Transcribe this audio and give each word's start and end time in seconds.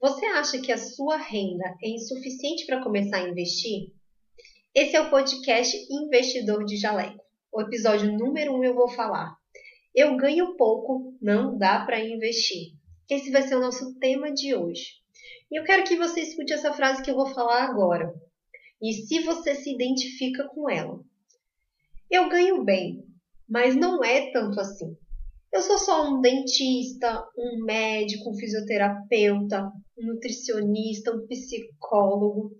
Você 0.00 0.24
acha 0.24 0.58
que 0.58 0.72
a 0.72 0.78
sua 0.78 1.18
renda 1.18 1.76
é 1.82 1.90
insuficiente 1.90 2.64
para 2.64 2.82
começar 2.82 3.18
a 3.18 3.28
investir? 3.28 3.92
Esse 4.74 4.96
é 4.96 5.00
o 5.02 5.10
podcast 5.10 5.76
Investidor 5.90 6.64
de 6.64 6.78
Jaleco. 6.78 7.22
O 7.52 7.60
episódio 7.60 8.10
número 8.10 8.54
1 8.54 8.56
um 8.58 8.64
eu 8.64 8.74
vou 8.74 8.88
falar. 8.88 9.36
Eu 9.94 10.16
ganho 10.16 10.56
pouco, 10.56 11.14
não 11.20 11.58
dá 11.58 11.84
para 11.84 12.02
investir. 12.02 12.72
Esse 13.10 13.30
vai 13.30 13.42
ser 13.42 13.56
o 13.56 13.60
nosso 13.60 13.94
tema 13.98 14.32
de 14.32 14.54
hoje. 14.54 15.02
E 15.50 15.60
eu 15.60 15.64
quero 15.64 15.84
que 15.84 15.96
você 15.96 16.20
escute 16.22 16.54
essa 16.54 16.72
frase 16.72 17.02
que 17.02 17.10
eu 17.10 17.16
vou 17.16 17.26
falar 17.26 17.64
agora. 17.64 18.10
E 18.80 18.94
se 18.94 19.20
você 19.20 19.54
se 19.54 19.70
identifica 19.70 20.48
com 20.48 20.70
ela. 20.70 20.98
Eu 22.10 22.30
ganho 22.30 22.64
bem, 22.64 23.04
mas 23.46 23.76
não 23.76 24.02
é 24.02 24.32
tanto 24.32 24.60
assim. 24.60 24.96
Eu 25.52 25.60
sou 25.60 25.76
só 25.78 26.08
um 26.08 26.20
dentista, 26.20 27.26
um 27.36 27.64
médico, 27.64 28.30
um 28.30 28.34
fisioterapeuta, 28.34 29.70
um 30.00 30.06
nutricionista, 30.06 31.12
um 31.14 31.26
psicólogo. 31.26 32.56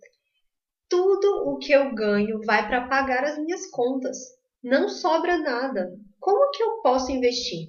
Tudo 0.88 1.48
o 1.48 1.58
que 1.58 1.72
eu 1.72 1.94
ganho 1.94 2.40
vai 2.44 2.66
para 2.66 2.88
pagar 2.88 3.24
as 3.24 3.38
minhas 3.38 3.68
contas. 3.70 4.16
Não 4.62 4.88
sobra 4.88 5.38
nada. 5.38 5.90
Como 6.18 6.50
que 6.50 6.62
eu 6.62 6.82
posso 6.82 7.10
investir? 7.10 7.68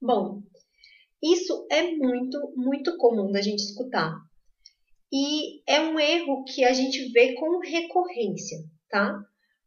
Bom, 0.00 0.42
isso 1.22 1.66
é 1.70 1.94
muito, 1.96 2.52
muito 2.56 2.96
comum 2.96 3.30
da 3.30 3.40
gente 3.40 3.60
escutar. 3.60 4.14
E 5.12 5.62
é 5.68 5.80
um 5.80 5.98
erro 5.98 6.44
que 6.44 6.64
a 6.64 6.72
gente 6.72 7.10
vê 7.12 7.34
com 7.34 7.58
recorrência, 7.58 8.58
tá? 8.88 9.18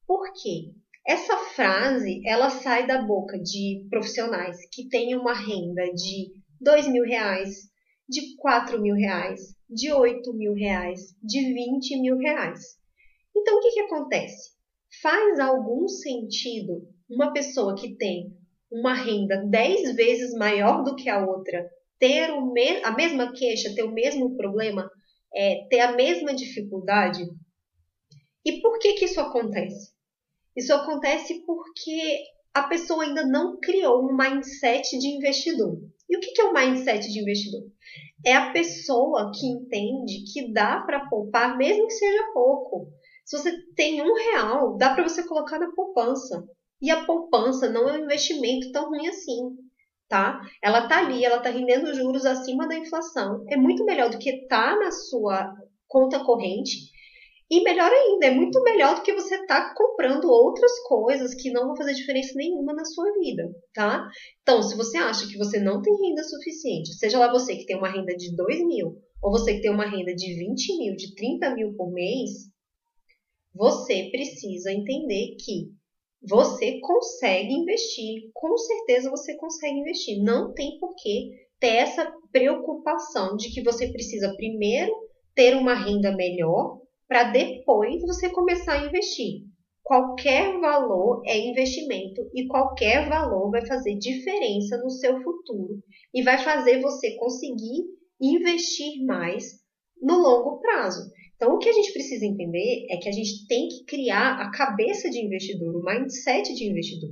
Por 0.06 0.32
quê? 0.34 0.74
Essa 1.08 1.38
frase, 1.56 2.22
ela 2.26 2.50
sai 2.50 2.86
da 2.86 3.02
boca 3.02 3.40
de 3.40 3.88
profissionais 3.90 4.58
que 4.72 4.88
têm 4.90 5.16
uma 5.16 5.34
renda 5.34 5.92
de 5.94 6.34
dois 6.60 6.88
mil 6.88 7.04
reais, 7.04 7.69
de 8.10 8.36
quatro 8.38 8.82
mil 8.82 8.96
reais, 8.96 9.56
de 9.70 9.92
oito 9.92 10.34
mil 10.34 10.54
reais, 10.54 11.16
de 11.22 11.54
vinte 11.54 11.96
mil 12.02 12.18
reais. 12.18 12.78
Então, 13.36 13.58
o 13.58 13.62
que, 13.62 13.72
que 13.72 13.82
acontece? 13.82 14.52
Faz 15.02 15.40
algum 15.40 15.88
sentido 15.88 16.88
uma 17.10 17.32
pessoa 17.32 17.76
que 17.76 17.96
tem 17.96 18.36
uma 18.72 18.94
renda 18.94 19.46
dez 19.48 19.96
vezes 19.96 20.34
maior 20.34 20.84
do 20.84 20.96
que 20.96 21.10
a 21.10 21.26
outra 21.26 21.70
ter 22.00 22.32
o 22.32 22.52
me 22.52 22.82
a 22.84 22.92
mesma 22.92 23.34
queixa, 23.34 23.76
ter 23.76 23.84
o 23.84 23.92
mesmo 23.92 24.36
problema, 24.38 24.90
é, 25.36 25.68
ter 25.70 25.82
a 25.82 25.92
mesma 25.92 26.34
dificuldade? 26.34 27.28
E 28.46 28.62
por 28.62 28.80
que, 28.80 28.94
que 28.94 29.06
isso 29.06 29.20
acontece? 29.20 29.92
Isso 30.56 30.74
acontece 30.74 31.44
porque 31.46 32.20
a 32.54 32.64
pessoa 32.64 33.04
ainda 33.04 33.26
não 33.28 33.60
criou 33.60 34.04
um 34.04 34.16
mindset 34.16 34.98
de 34.98 35.08
investidor. 35.08 35.78
E 36.10 36.18
o 36.18 36.20
que 36.20 36.42
é 36.42 36.46
o 36.46 36.54
mindset 36.54 37.08
de 37.08 37.20
investidor? 37.20 37.62
É 38.26 38.34
a 38.34 38.52
pessoa 38.52 39.32
que 39.34 39.46
entende 39.46 40.24
que 40.32 40.52
dá 40.52 40.80
para 40.82 41.08
poupar, 41.08 41.56
mesmo 41.58 41.86
que 41.88 41.94
seja 41.94 42.32
pouco. 42.34 42.88
Se 43.26 43.38
você 43.38 43.52
tem 43.76 44.02
um 44.02 44.14
real, 44.14 44.76
dá 44.78 44.90
para 44.90 45.08
você 45.08 45.26
colocar 45.26 45.60
na 45.60 45.72
poupança. 45.74 46.44
E 46.82 46.90
a 46.90 47.06
poupança 47.06 47.70
não 47.70 47.88
é 47.88 47.94
um 47.94 48.04
investimento 48.04 48.72
tão 48.72 48.90
ruim 48.90 49.08
assim, 49.08 49.56
tá? 50.08 50.42
Ela 50.64 50.88
tá 50.88 50.98
ali, 50.98 51.24
ela 51.24 51.40
tá 51.40 51.50
rendendo 51.50 51.94
juros 51.94 52.26
acima 52.26 52.68
da 52.68 52.76
inflação. 52.76 53.44
É 53.50 53.56
muito 53.56 53.86
melhor 53.86 54.10
do 54.10 54.18
que 54.18 54.48
tá 54.48 54.76
na 54.76 54.92
sua 54.92 55.54
conta 55.88 56.24
corrente 56.24 56.90
e 57.50 57.64
melhor 57.64 57.92
ainda, 57.92 58.28
é 58.28 58.32
muito 58.32 58.62
melhor 58.62 58.96
do 58.96 59.02
que 59.02 59.12
você 59.12 59.36
estar 59.36 59.70
tá 59.70 59.74
comprando 59.76 60.30
outras 60.30 60.72
coisas 60.88 61.34
que 61.34 61.50
não 61.50 61.66
vão 61.66 61.76
fazer 61.76 61.96
diferença 61.96 62.34
nenhuma 62.36 62.74
na 62.74 62.86
sua 62.86 63.12
vida, 63.20 63.50
tá? 63.74 64.08
Então, 64.44 64.62
se 64.62 64.78
você 64.78 64.98
acha 64.98 65.28
que 65.28 65.38
você 65.38 65.60
não 65.60 65.82
tem 65.82 65.94
renda 65.96 66.24
suficiente, 66.24 66.94
seja 66.94 67.18
lá 67.18 67.32
você 67.32 67.56
que 67.56 67.66
tem 67.66 67.76
uma 67.76 67.90
renda 67.90 68.16
de 68.16 68.36
2 68.36 68.68
mil, 68.68 69.02
ou 69.22 69.32
você 69.32 69.56
que 69.56 69.62
tem 69.62 69.72
uma 69.72 69.90
renda 69.90 70.14
de 70.14 70.36
20 70.36 70.78
mil, 70.78 70.96
de 70.96 71.16
30 71.16 71.56
mil 71.56 71.74
por 71.76 71.92
mês, 71.92 72.50
você 73.54 74.10
precisa 74.12 74.72
entender 74.72 75.36
que 75.44 75.72
você 76.22 76.80
consegue 76.82 77.52
investir. 77.52 78.30
Com 78.34 78.56
certeza 78.58 79.10
você 79.10 79.36
consegue 79.38 79.80
investir. 79.80 80.22
Não 80.22 80.54
tem 80.54 80.78
por 80.80 80.94
que 80.96 81.30
ter 81.60 81.78
essa 81.78 82.14
preocupação 82.32 83.36
de 83.36 83.52
que 83.52 83.64
você 83.64 83.92
precisa 83.92 84.34
primeiro 84.36 84.94
ter 85.34 85.56
uma 85.56 85.74
renda 85.74 86.16
melhor 86.16 86.80
para 87.10 87.32
depois 87.32 88.00
você 88.04 88.30
começar 88.30 88.74
a 88.74 88.86
investir. 88.86 89.42
Qualquer 89.84 90.60
valor 90.60 91.24
é 91.26 91.36
investimento 91.40 92.30
e 92.36 92.46
qualquer 92.46 93.10
valor 93.10 93.50
vai 93.50 93.66
fazer 93.66 93.98
diferença 93.98 94.78
no 94.78 94.92
seu 94.92 95.20
futuro 95.24 95.82
e 96.14 96.22
vai 96.22 96.38
fazer 96.38 96.80
você 96.80 97.16
conseguir 97.16 97.86
investir 98.22 99.04
mais 99.04 99.44
no 100.00 100.20
longo 100.20 100.60
prazo. 100.60 101.12
Então, 101.36 101.56
o 101.56 101.58
que 101.58 101.70
a 101.70 101.74
gente 101.74 101.92
precisa 101.92 102.26
entender 102.26 102.86
é 102.92 102.98
que 102.98 103.10
a 103.10 103.12
gente 103.12 103.48
tem 103.48 103.68
que 103.68 103.86
criar 103.86 104.40
a 104.40 104.52
cabeça 104.52 105.10
de 105.10 105.20
investidor, 105.26 105.76
o 105.76 105.84
mindset 105.84 106.54
de 106.54 106.70
investidor. 106.70 107.12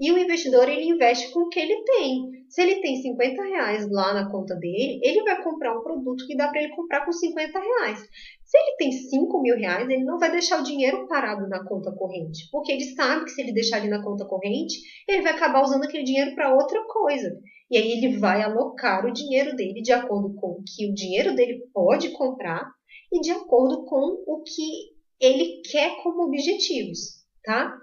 E 0.00 0.12
o 0.12 0.18
investidor, 0.18 0.68
ele 0.68 0.84
investe 0.84 1.32
com 1.32 1.40
o 1.40 1.48
que 1.48 1.58
ele 1.58 1.82
tem. 1.84 2.30
Se 2.48 2.62
ele 2.62 2.80
tem 2.80 2.96
50 3.02 3.42
reais 3.42 3.90
lá 3.90 4.14
na 4.14 4.30
conta 4.30 4.54
dele, 4.54 5.00
ele 5.02 5.22
vai 5.22 5.42
comprar 5.42 5.76
um 5.76 5.82
produto 5.82 6.24
que 6.26 6.36
dá 6.36 6.48
para 6.48 6.62
ele 6.62 6.74
comprar 6.74 7.04
com 7.04 7.12
50 7.12 7.58
reais. 7.58 7.98
Se 8.44 8.56
ele 8.56 8.76
tem 8.76 8.92
5 8.92 9.42
mil 9.42 9.56
reais, 9.56 9.88
ele 9.90 10.04
não 10.04 10.18
vai 10.18 10.30
deixar 10.30 10.60
o 10.60 10.62
dinheiro 10.62 11.06
parado 11.08 11.48
na 11.48 11.64
conta 11.64 11.92
corrente, 11.92 12.48
porque 12.50 12.72
ele 12.72 12.94
sabe 12.94 13.24
que 13.24 13.32
se 13.32 13.42
ele 13.42 13.52
deixar 13.52 13.76
ali 13.78 13.88
na 13.88 14.02
conta 14.02 14.24
corrente, 14.24 14.78
ele 15.06 15.22
vai 15.22 15.32
acabar 15.32 15.62
usando 15.62 15.84
aquele 15.84 16.04
dinheiro 16.04 16.34
para 16.34 16.54
outra 16.54 16.82
coisa. 16.86 17.36
E 17.70 17.76
aí 17.76 17.92
ele 17.92 18.16
vai 18.16 18.42
alocar 18.42 19.04
o 19.04 19.12
dinheiro 19.12 19.54
dele 19.54 19.82
de 19.82 19.92
acordo 19.92 20.34
com 20.34 20.52
o 20.52 20.62
que 20.64 20.88
o 20.88 20.94
dinheiro 20.94 21.34
dele 21.34 21.60
pode 21.74 22.10
comprar 22.12 22.64
e 23.12 23.20
de 23.20 23.30
acordo 23.30 23.84
com 23.84 24.22
o 24.26 24.42
que 24.42 24.96
ele 25.20 25.60
quer 25.70 25.96
como 26.02 26.22
objetivos, 26.22 27.26
tá? 27.44 27.76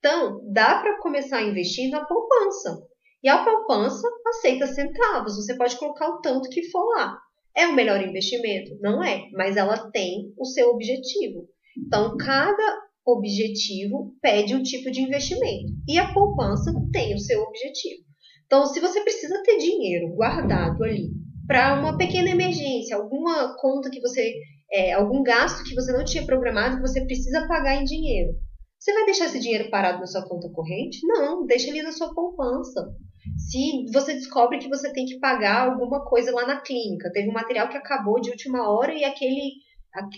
Então, 0.00 0.40
dá 0.50 0.80
para 0.80 0.98
começar 0.98 1.38
a 1.38 1.42
investir 1.42 1.90
na 1.90 2.04
poupança. 2.04 2.82
E 3.22 3.28
a 3.28 3.44
poupança 3.44 4.08
aceita 4.26 4.66
centavos, 4.66 5.36
você 5.36 5.54
pode 5.56 5.78
colocar 5.78 6.08
o 6.08 6.20
tanto 6.22 6.48
que 6.48 6.70
for 6.70 6.84
lá. 6.96 7.18
É 7.54 7.66
o 7.66 7.74
melhor 7.74 8.02
investimento? 8.02 8.78
Não 8.80 9.02
é, 9.04 9.28
mas 9.32 9.58
ela 9.58 9.90
tem 9.90 10.32
o 10.38 10.44
seu 10.46 10.70
objetivo. 10.70 11.46
Então, 11.76 12.16
cada 12.16 12.80
objetivo 13.06 14.14
pede 14.22 14.54
um 14.54 14.62
tipo 14.62 14.90
de 14.90 15.02
investimento 15.02 15.70
e 15.86 15.98
a 15.98 16.14
poupança 16.14 16.72
tem 16.92 17.14
o 17.14 17.18
seu 17.18 17.42
objetivo. 17.42 18.02
Então, 18.46 18.64
se 18.66 18.80
você 18.80 19.02
precisa 19.02 19.42
ter 19.42 19.58
dinheiro 19.58 20.14
guardado 20.14 20.82
ali 20.82 21.10
para 21.46 21.78
uma 21.78 21.98
pequena 21.98 22.30
emergência, 22.30 22.96
alguma 22.96 23.54
conta 23.58 23.90
que 23.90 24.00
você, 24.00 24.32
é, 24.72 24.92
algum 24.92 25.22
gasto 25.22 25.62
que 25.64 25.74
você 25.74 25.92
não 25.92 26.04
tinha 26.04 26.24
programado 26.24 26.76
que 26.76 26.88
você 26.88 27.04
precisa 27.04 27.46
pagar 27.46 27.76
em 27.76 27.84
dinheiro, 27.84 28.34
você 28.80 28.94
vai 28.94 29.04
deixar 29.04 29.26
esse 29.26 29.38
dinheiro 29.38 29.68
parado 29.68 30.00
na 30.00 30.06
sua 30.06 30.26
conta 30.26 30.48
corrente? 30.48 31.06
Não, 31.06 31.44
deixa 31.44 31.68
ele 31.68 31.82
na 31.82 31.92
sua 31.92 32.14
poupança. 32.14 32.88
Se 33.36 33.84
você 33.92 34.14
descobre 34.14 34.58
que 34.58 34.70
você 34.70 34.90
tem 34.90 35.04
que 35.04 35.18
pagar 35.18 35.68
alguma 35.68 36.02
coisa 36.02 36.32
lá 36.32 36.46
na 36.46 36.62
clínica, 36.62 37.12
teve 37.12 37.28
um 37.28 37.34
material 37.34 37.68
que 37.68 37.76
acabou 37.76 38.18
de 38.18 38.30
última 38.30 38.70
hora 38.70 38.94
e 38.94 39.04
aquele, 39.04 39.52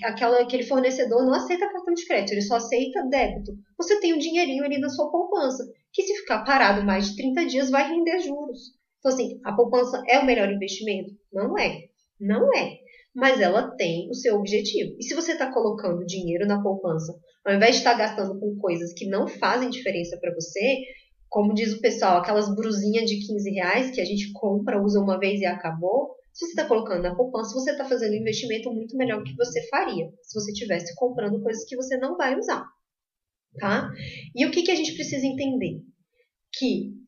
aquela, 0.04 0.40
aquele 0.40 0.62
fornecedor 0.62 1.24
não 1.24 1.34
aceita 1.34 1.72
cartão 1.72 1.92
de 1.92 2.06
crédito, 2.06 2.34
ele 2.34 2.42
só 2.42 2.54
aceita 2.54 3.04
débito. 3.08 3.50
Você 3.76 3.98
tem 3.98 4.14
um 4.14 4.18
dinheirinho 4.18 4.64
ali 4.64 4.78
na 4.78 4.88
sua 4.88 5.10
poupança, 5.10 5.64
que 5.92 6.04
se 6.04 6.14
ficar 6.18 6.44
parado 6.44 6.86
mais 6.86 7.10
de 7.10 7.16
30 7.16 7.46
dias 7.46 7.68
vai 7.68 7.88
render 7.88 8.20
juros. 8.20 8.60
Então, 9.00 9.10
assim, 9.10 9.40
a 9.44 9.52
poupança 9.52 10.00
é 10.06 10.20
o 10.20 10.24
melhor 10.24 10.48
investimento? 10.52 11.10
Não 11.32 11.58
é. 11.58 11.80
Não 12.20 12.54
é 12.56 12.81
mas 13.14 13.40
ela 13.40 13.70
tem 13.76 14.08
o 14.10 14.14
seu 14.14 14.36
objetivo. 14.36 14.96
E 14.98 15.04
se 15.04 15.14
você 15.14 15.32
está 15.32 15.52
colocando 15.52 16.06
dinheiro 16.06 16.46
na 16.46 16.62
poupança, 16.62 17.14
ao 17.44 17.54
invés 17.54 17.72
de 17.72 17.78
estar 17.78 17.92
tá 17.92 17.98
gastando 17.98 18.38
com 18.38 18.56
coisas 18.56 18.92
que 18.94 19.06
não 19.06 19.28
fazem 19.28 19.70
diferença 19.70 20.18
para 20.18 20.34
você, 20.34 20.78
como 21.28 21.54
diz 21.54 21.72
o 21.72 21.80
pessoal, 21.80 22.18
aquelas 22.18 22.54
brusinhas 22.54 23.08
de 23.08 23.26
15 23.26 23.50
reais 23.50 23.90
que 23.90 24.00
a 24.00 24.04
gente 24.04 24.32
compra, 24.32 24.82
usa 24.82 25.00
uma 25.00 25.18
vez 25.18 25.40
e 25.40 25.46
acabou, 25.46 26.14
se 26.32 26.46
você 26.46 26.52
está 26.52 26.66
colocando 26.66 27.02
na 27.02 27.14
poupança, 27.14 27.52
você 27.52 27.72
está 27.72 27.84
fazendo 27.84 28.12
um 28.12 28.20
investimento 28.20 28.72
muito 28.72 28.96
melhor 28.96 29.22
que 29.22 29.37
você 29.37 29.66
faria 29.69 30.10
se 30.22 30.38
você 30.38 30.50
estivesse 30.52 30.94
comprando 30.94 31.42
coisas 31.42 31.64
que 31.66 31.76
você 31.76 31.96
não 31.98 32.16
vai 32.16 32.38
usar. 32.38 32.64
Tá? 33.58 33.90
E 34.34 34.46
o 34.46 34.50
que, 34.50 34.62
que 34.62 34.70
a 34.70 34.75
gente 34.75 34.94
precisa 34.94 35.26
entender? 35.26 35.82
Que 36.54 37.01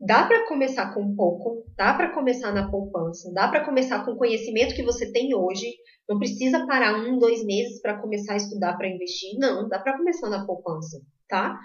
Dá 0.00 0.26
para 0.26 0.46
começar 0.46 0.92
com 0.92 1.14
pouco, 1.14 1.64
dá 1.76 1.94
para 1.94 2.12
começar 2.12 2.52
na 2.52 2.70
poupança, 2.70 3.32
dá 3.32 3.48
para 3.48 3.64
começar 3.64 4.04
com 4.04 4.12
o 4.12 4.18
conhecimento 4.18 4.74
que 4.74 4.82
você 4.82 5.10
tem 5.10 5.34
hoje. 5.34 5.66
Não 6.08 6.18
precisa 6.18 6.66
parar 6.66 6.96
um, 6.96 7.18
dois 7.18 7.44
meses 7.44 7.80
para 7.80 8.00
começar 8.00 8.34
a 8.34 8.36
estudar 8.36 8.76
para 8.76 8.88
investir. 8.88 9.38
Não, 9.38 9.68
dá 9.68 9.78
para 9.78 9.96
começar 9.96 10.28
na 10.28 10.44
poupança, 10.44 11.00
tá? 11.28 11.58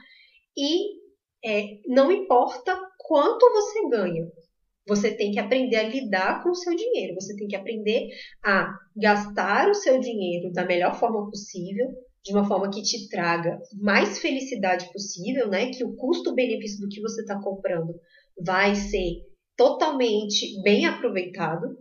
E 0.56 1.00
é, 1.44 1.80
não 1.88 2.12
importa 2.12 2.80
quanto 2.98 3.52
você 3.52 3.90
ganha, 3.90 4.28
você 4.88 5.16
tem 5.16 5.32
que 5.32 5.40
aprender 5.40 5.76
a 5.76 5.84
lidar 5.84 6.42
com 6.44 6.50
o 6.50 6.56
seu 6.56 6.76
dinheiro. 6.76 7.16
Você 7.16 7.36
tem 7.36 7.48
que 7.48 7.56
aprender 7.56 8.08
a 8.44 8.74
gastar 8.96 9.70
o 9.70 9.76
seu 9.76 10.00
dinheiro 10.00 10.52
da 10.52 10.66
melhor 10.66 11.00
forma 11.00 11.30
possível, 11.30 11.88
de 12.24 12.34
uma 12.34 12.48
forma 12.48 12.70
que 12.70 12.82
te 12.82 13.08
traga 13.08 13.60
mais 13.82 14.20
felicidade 14.20 14.92
possível, 14.92 15.48
né? 15.48 15.70
Que 15.72 15.84
o 15.84 15.96
custo-benefício 15.96 16.82
do 16.82 16.90
que 16.90 17.02
você 17.02 17.22
está 17.22 17.40
comprando 17.40 17.94
vai 18.46 18.76
ser 18.76 19.22
totalmente 19.56 20.62
bem 20.62 20.86
aproveitado 20.86 21.78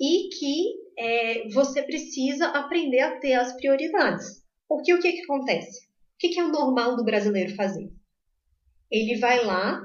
e 0.00 0.28
que 0.28 0.64
é, 0.96 1.48
você 1.48 1.82
precisa 1.82 2.46
aprender 2.46 3.00
a 3.00 3.18
ter 3.18 3.34
as 3.34 3.54
prioridades. 3.56 4.42
Porque 4.68 4.92
o 4.92 5.00
que, 5.00 5.12
que 5.12 5.22
acontece? 5.22 5.86
O 5.86 6.18
que, 6.18 6.28
que 6.28 6.40
é 6.40 6.44
o 6.44 6.52
normal 6.52 6.96
do 6.96 7.04
brasileiro 7.04 7.54
fazer? 7.54 7.88
Ele 8.90 9.18
vai 9.18 9.44
lá 9.44 9.80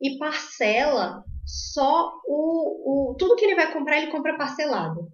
e 0.00 0.18
parcela 0.18 1.22
só 1.46 2.10
o, 2.26 3.12
o 3.12 3.16
tudo 3.16 3.36
que 3.36 3.44
ele 3.44 3.54
vai 3.54 3.72
comprar, 3.72 3.98
ele 3.98 4.10
compra 4.10 4.36
parcelado. 4.36 5.10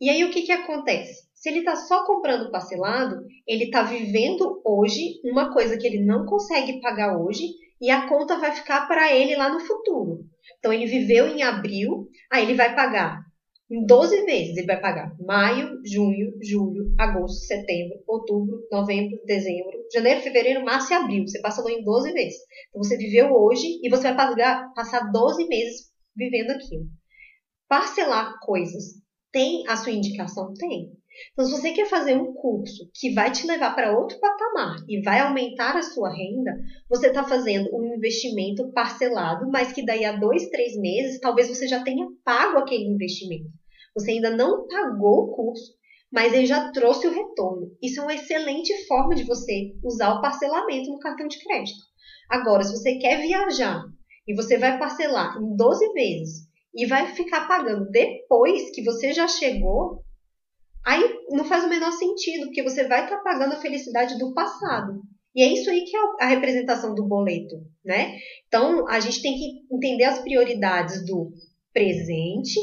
E 0.00 0.10
aí 0.10 0.24
o 0.24 0.30
que, 0.30 0.42
que 0.42 0.52
acontece? 0.52 1.26
Se 1.34 1.48
ele 1.48 1.60
está 1.60 1.74
só 1.74 2.04
comprando 2.04 2.50
parcelado, 2.50 3.16
ele 3.46 3.64
está 3.64 3.82
vivendo 3.82 4.60
hoje 4.64 5.20
uma 5.24 5.52
coisa 5.52 5.76
que 5.76 5.86
ele 5.86 6.04
não 6.04 6.26
consegue 6.26 6.80
pagar 6.80 7.16
hoje 7.18 7.44
e 7.80 7.90
a 7.90 8.08
conta 8.08 8.38
vai 8.38 8.52
ficar 8.52 8.86
para 8.86 9.14
ele 9.14 9.36
lá 9.36 9.48
no 9.48 9.60
futuro. 9.60 10.24
Então 10.58 10.72
ele 10.72 10.86
viveu 10.86 11.26
em 11.28 11.42
abril, 11.42 12.08
aí 12.30 12.44
ele 12.44 12.54
vai 12.54 12.74
pagar 12.74 13.20
em 13.70 13.84
12 13.84 14.24
vezes. 14.24 14.56
Ele 14.56 14.66
vai 14.66 14.80
pagar 14.80 15.12
maio, 15.20 15.80
junho, 15.84 16.32
julho, 16.42 16.94
agosto, 16.98 17.46
setembro, 17.46 17.98
outubro, 18.06 18.66
novembro, 18.70 19.18
dezembro, 19.24 19.78
janeiro, 19.92 20.20
fevereiro, 20.20 20.64
março 20.64 20.92
e 20.92 20.96
abril. 20.96 21.26
Você 21.26 21.40
passou 21.40 21.68
em 21.68 21.82
12 21.82 22.12
vezes. 22.12 22.38
Então 22.68 22.82
você 22.82 22.96
viveu 22.96 23.32
hoje 23.32 23.66
e 23.82 23.88
você 23.90 24.04
vai 24.04 24.16
pagar, 24.16 24.72
passar 24.74 25.10
12 25.10 25.46
meses 25.48 25.90
vivendo 26.16 26.50
aquilo. 26.50 26.86
Parcelar 27.68 28.38
coisas 28.40 29.06
tem 29.32 29.68
a 29.68 29.76
sua 29.76 29.92
indicação? 29.92 30.54
Tem. 30.54 30.92
Então, 31.32 31.44
se 31.44 31.50
você 31.52 31.72
quer 31.72 31.86
fazer 31.86 32.16
um 32.16 32.32
curso 32.34 32.90
que 32.94 33.12
vai 33.12 33.30
te 33.30 33.46
levar 33.46 33.74
para 33.74 33.98
outro 33.98 34.18
patamar 34.20 34.76
e 34.88 35.02
vai 35.02 35.20
aumentar 35.20 35.76
a 35.76 35.82
sua 35.82 36.10
renda, 36.10 36.52
você 36.88 37.08
está 37.08 37.24
fazendo 37.24 37.68
um 37.74 37.94
investimento 37.94 38.70
parcelado, 38.72 39.48
mas 39.50 39.72
que 39.72 39.84
daí 39.84 40.04
a 40.04 40.12
dois, 40.12 40.48
três 40.48 40.76
meses, 40.76 41.20
talvez 41.20 41.48
você 41.48 41.66
já 41.66 41.82
tenha 41.82 42.06
pago 42.24 42.58
aquele 42.58 42.84
investimento. 42.84 43.50
Você 43.94 44.12
ainda 44.12 44.30
não 44.30 44.66
pagou 44.66 45.24
o 45.24 45.34
curso, 45.34 45.74
mas 46.12 46.32
ele 46.32 46.46
já 46.46 46.70
trouxe 46.70 47.06
o 47.06 47.12
retorno. 47.12 47.70
Isso 47.82 48.00
é 48.00 48.02
uma 48.02 48.14
excelente 48.14 48.86
forma 48.86 49.14
de 49.14 49.24
você 49.24 49.72
usar 49.82 50.14
o 50.14 50.20
parcelamento 50.20 50.90
no 50.90 50.98
cartão 50.98 51.26
de 51.26 51.42
crédito. 51.42 51.78
Agora, 52.28 52.62
se 52.62 52.72
você 52.72 52.98
quer 52.98 53.20
viajar 53.20 53.84
e 54.26 54.34
você 54.34 54.58
vai 54.58 54.78
parcelar 54.78 55.36
em 55.40 55.56
12 55.56 55.92
vezes 55.92 56.46
e 56.74 56.86
vai 56.86 57.14
ficar 57.14 57.46
pagando 57.46 57.90
depois 57.90 58.70
que 58.74 58.82
você 58.82 59.12
já 59.12 59.26
chegou, 59.26 60.04
Aí 60.86 61.02
não 61.30 61.44
faz 61.44 61.64
o 61.64 61.68
menor 61.68 61.90
sentido, 61.90 62.46
porque 62.46 62.62
você 62.62 62.86
vai 62.86 63.02
estar 63.02 63.16
tá 63.16 63.22
pagando 63.22 63.54
a 63.54 63.60
felicidade 63.60 64.16
do 64.18 64.32
passado. 64.32 65.02
E 65.34 65.42
é 65.42 65.52
isso 65.52 65.68
aí 65.68 65.84
que 65.84 65.96
é 65.96 66.00
a 66.20 66.28
representação 66.28 66.94
do 66.94 67.04
boleto, 67.04 67.56
né? 67.84 68.16
Então, 68.46 68.86
a 68.88 69.00
gente 69.00 69.20
tem 69.20 69.34
que 69.34 69.74
entender 69.74 70.04
as 70.04 70.20
prioridades 70.20 71.04
do 71.04 71.32
presente, 71.72 72.60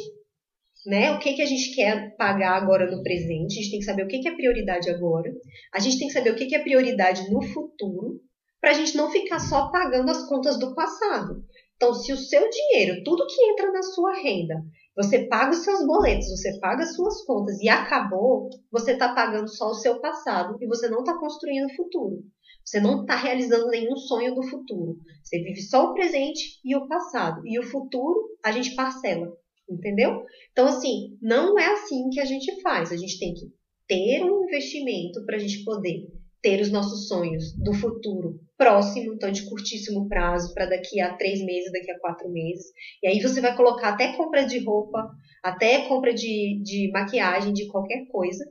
né? 0.85 1.11
O 1.11 1.19
que, 1.19 1.33
que 1.33 1.41
a 1.41 1.45
gente 1.45 1.75
quer 1.75 2.15
pagar 2.15 2.55
agora 2.55 2.89
no 2.89 3.03
presente, 3.03 3.59
a 3.59 3.61
gente 3.61 3.71
tem 3.71 3.79
que 3.79 3.85
saber 3.85 4.05
o 4.05 4.07
que, 4.07 4.19
que 4.19 4.29
é 4.29 4.35
prioridade 4.35 4.89
agora, 4.89 5.29
a 5.73 5.79
gente 5.79 5.99
tem 5.99 6.07
que 6.07 6.13
saber 6.13 6.31
o 6.31 6.35
que, 6.35 6.45
que 6.45 6.55
é 6.55 6.63
prioridade 6.63 7.29
no 7.29 7.41
futuro, 7.41 8.21
para 8.61 8.71
a 8.71 8.73
gente 8.73 8.95
não 8.95 9.11
ficar 9.11 9.39
só 9.39 9.69
pagando 9.69 10.09
as 10.09 10.25
contas 10.29 10.57
do 10.57 10.73
passado. 10.73 11.43
Então, 11.75 11.93
se 11.93 12.13
o 12.13 12.17
seu 12.17 12.49
dinheiro, 12.49 13.03
tudo 13.03 13.27
que 13.27 13.43
entra 13.51 13.69
na 13.69 13.83
sua 13.83 14.13
renda, 14.13 14.63
você 14.95 15.27
paga 15.27 15.51
os 15.51 15.63
seus 15.63 15.85
boletos, 15.85 16.29
você 16.29 16.59
paga 16.59 16.83
as 16.83 16.95
suas 16.95 17.25
contas 17.25 17.59
e 17.59 17.67
acabou, 17.67 18.49
você 18.71 18.91
está 18.91 19.13
pagando 19.13 19.47
só 19.47 19.69
o 19.69 19.75
seu 19.75 19.99
passado 19.99 20.57
e 20.61 20.67
você 20.67 20.87
não 20.87 20.99
está 20.99 21.17
construindo 21.17 21.65
o 21.65 21.75
futuro. 21.75 22.23
Você 22.63 22.79
não 22.79 23.01
está 23.01 23.15
realizando 23.15 23.67
nenhum 23.67 23.95
sonho 23.97 24.33
do 24.35 24.43
futuro. 24.43 24.97
Você 25.23 25.39
vive 25.39 25.61
só 25.61 25.85
o 25.85 25.93
presente 25.93 26.59
e 26.63 26.75
o 26.75 26.87
passado. 26.87 27.41
E 27.45 27.59
o 27.59 27.63
futuro 27.63 28.29
a 28.43 28.51
gente 28.51 28.75
parcela. 28.75 29.27
Entendeu? 29.69 30.23
Então, 30.51 30.67
assim, 30.67 31.17
não 31.21 31.57
é 31.57 31.73
assim 31.73 32.09
que 32.09 32.19
a 32.19 32.25
gente 32.25 32.61
faz. 32.61 32.91
A 32.91 32.97
gente 32.97 33.19
tem 33.19 33.33
que 33.33 33.47
ter 33.87 34.23
um 34.23 34.45
investimento 34.45 35.25
para 35.25 35.35
a 35.35 35.39
gente 35.39 35.63
poder 35.63 36.07
ter 36.43 36.59
os 36.59 36.69
nossos 36.69 37.07
sonhos 37.07 37.55
do 37.55 37.73
futuro 37.73 38.37
próximo, 38.57 39.13
então 39.13 39.31
de 39.31 39.43
curtíssimo 39.43 40.09
prazo, 40.09 40.53
para 40.53 40.65
daqui 40.65 40.99
a 40.99 41.13
três 41.13 41.41
meses, 41.43 41.71
daqui 41.71 41.89
a 41.89 41.99
quatro 41.99 42.29
meses. 42.29 42.65
E 43.01 43.07
aí 43.07 43.21
você 43.21 43.39
vai 43.39 43.55
colocar 43.55 43.89
até 43.89 44.15
compra 44.17 44.45
de 44.45 44.59
roupa, 44.59 45.09
até 45.41 45.87
compra 45.87 46.13
de, 46.13 46.61
de 46.61 46.91
maquiagem, 46.91 47.53
de 47.53 47.67
qualquer 47.67 48.05
coisa. 48.07 48.45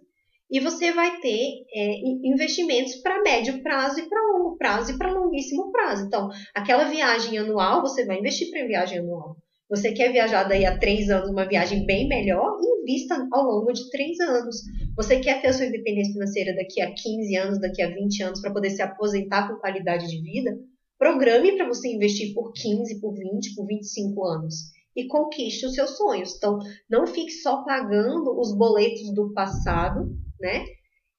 E 0.50 0.58
você 0.58 0.90
vai 0.90 1.20
ter 1.20 1.64
é, 1.74 2.00
investimentos 2.24 2.96
para 2.96 3.22
médio 3.22 3.62
prazo 3.62 4.00
e 4.00 4.08
para 4.08 4.32
longo 4.32 4.56
prazo 4.56 4.92
e 4.92 4.98
para 4.98 5.12
longuíssimo 5.12 5.70
prazo. 5.70 6.06
Então, 6.06 6.30
aquela 6.54 6.84
viagem 6.84 7.38
anual, 7.38 7.82
você 7.82 8.04
vai 8.06 8.18
investir 8.18 8.50
para 8.50 8.66
viagem 8.66 8.98
anual. 8.98 9.36
Você 9.68 9.92
quer 9.92 10.12
viajar 10.12 10.44
daí 10.44 10.66
a 10.66 10.78
três 10.78 11.08
anos, 11.08 11.30
uma 11.30 11.46
viagem 11.46 11.86
bem 11.86 12.06
melhor, 12.06 12.58
invista 12.82 13.26
ao 13.32 13.44
longo 13.44 13.72
de 13.72 13.88
três 13.90 14.18
anos. 14.20 14.56
Você 14.96 15.20
quer 15.20 15.40
ter 15.40 15.48
a 15.48 15.52
sua 15.52 15.66
independência 15.66 16.12
financeira 16.12 16.54
daqui 16.54 16.80
a 16.80 16.92
15 16.92 17.36
anos, 17.36 17.60
daqui 17.60 17.82
a 17.82 17.88
20 17.88 18.22
anos, 18.22 18.40
para 18.40 18.52
poder 18.52 18.70
se 18.70 18.82
aposentar 18.82 19.48
com 19.48 19.60
qualidade 19.60 20.08
de 20.08 20.20
vida? 20.20 20.58
Programe 20.98 21.56
para 21.56 21.66
você 21.66 21.88
investir 21.88 22.34
por 22.34 22.52
15, 22.52 23.00
por 23.00 23.14
20, 23.14 23.54
por 23.54 23.66
25 23.66 24.24
anos 24.24 24.54
e 24.94 25.06
conquiste 25.06 25.66
os 25.66 25.74
seus 25.74 25.96
sonhos. 25.96 26.36
Então, 26.36 26.58
não 26.88 27.06
fique 27.06 27.32
só 27.32 27.64
pagando 27.64 28.38
os 28.38 28.56
boletos 28.56 29.12
do 29.14 29.32
passado, 29.32 30.14
né? 30.40 30.64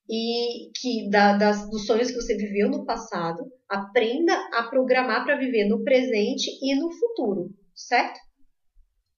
E 0.10 0.69
que 0.80 1.10
da, 1.10 1.38
das, 1.38 1.69
dos 1.69 1.86
sonhos 1.86 2.12
que 2.12 2.21
você 2.21 2.36
viveu 2.36 2.69
no 2.69 2.86
passado, 2.86 3.51
aprenda 3.68 4.33
a 4.54 4.63
programar 4.63 5.25
para 5.25 5.38
viver 5.38 5.68
no 5.68 5.83
presente 5.83 6.50
e 6.62 6.75
no 6.75 6.92
futuro, 6.92 7.50
certo? 7.74 8.19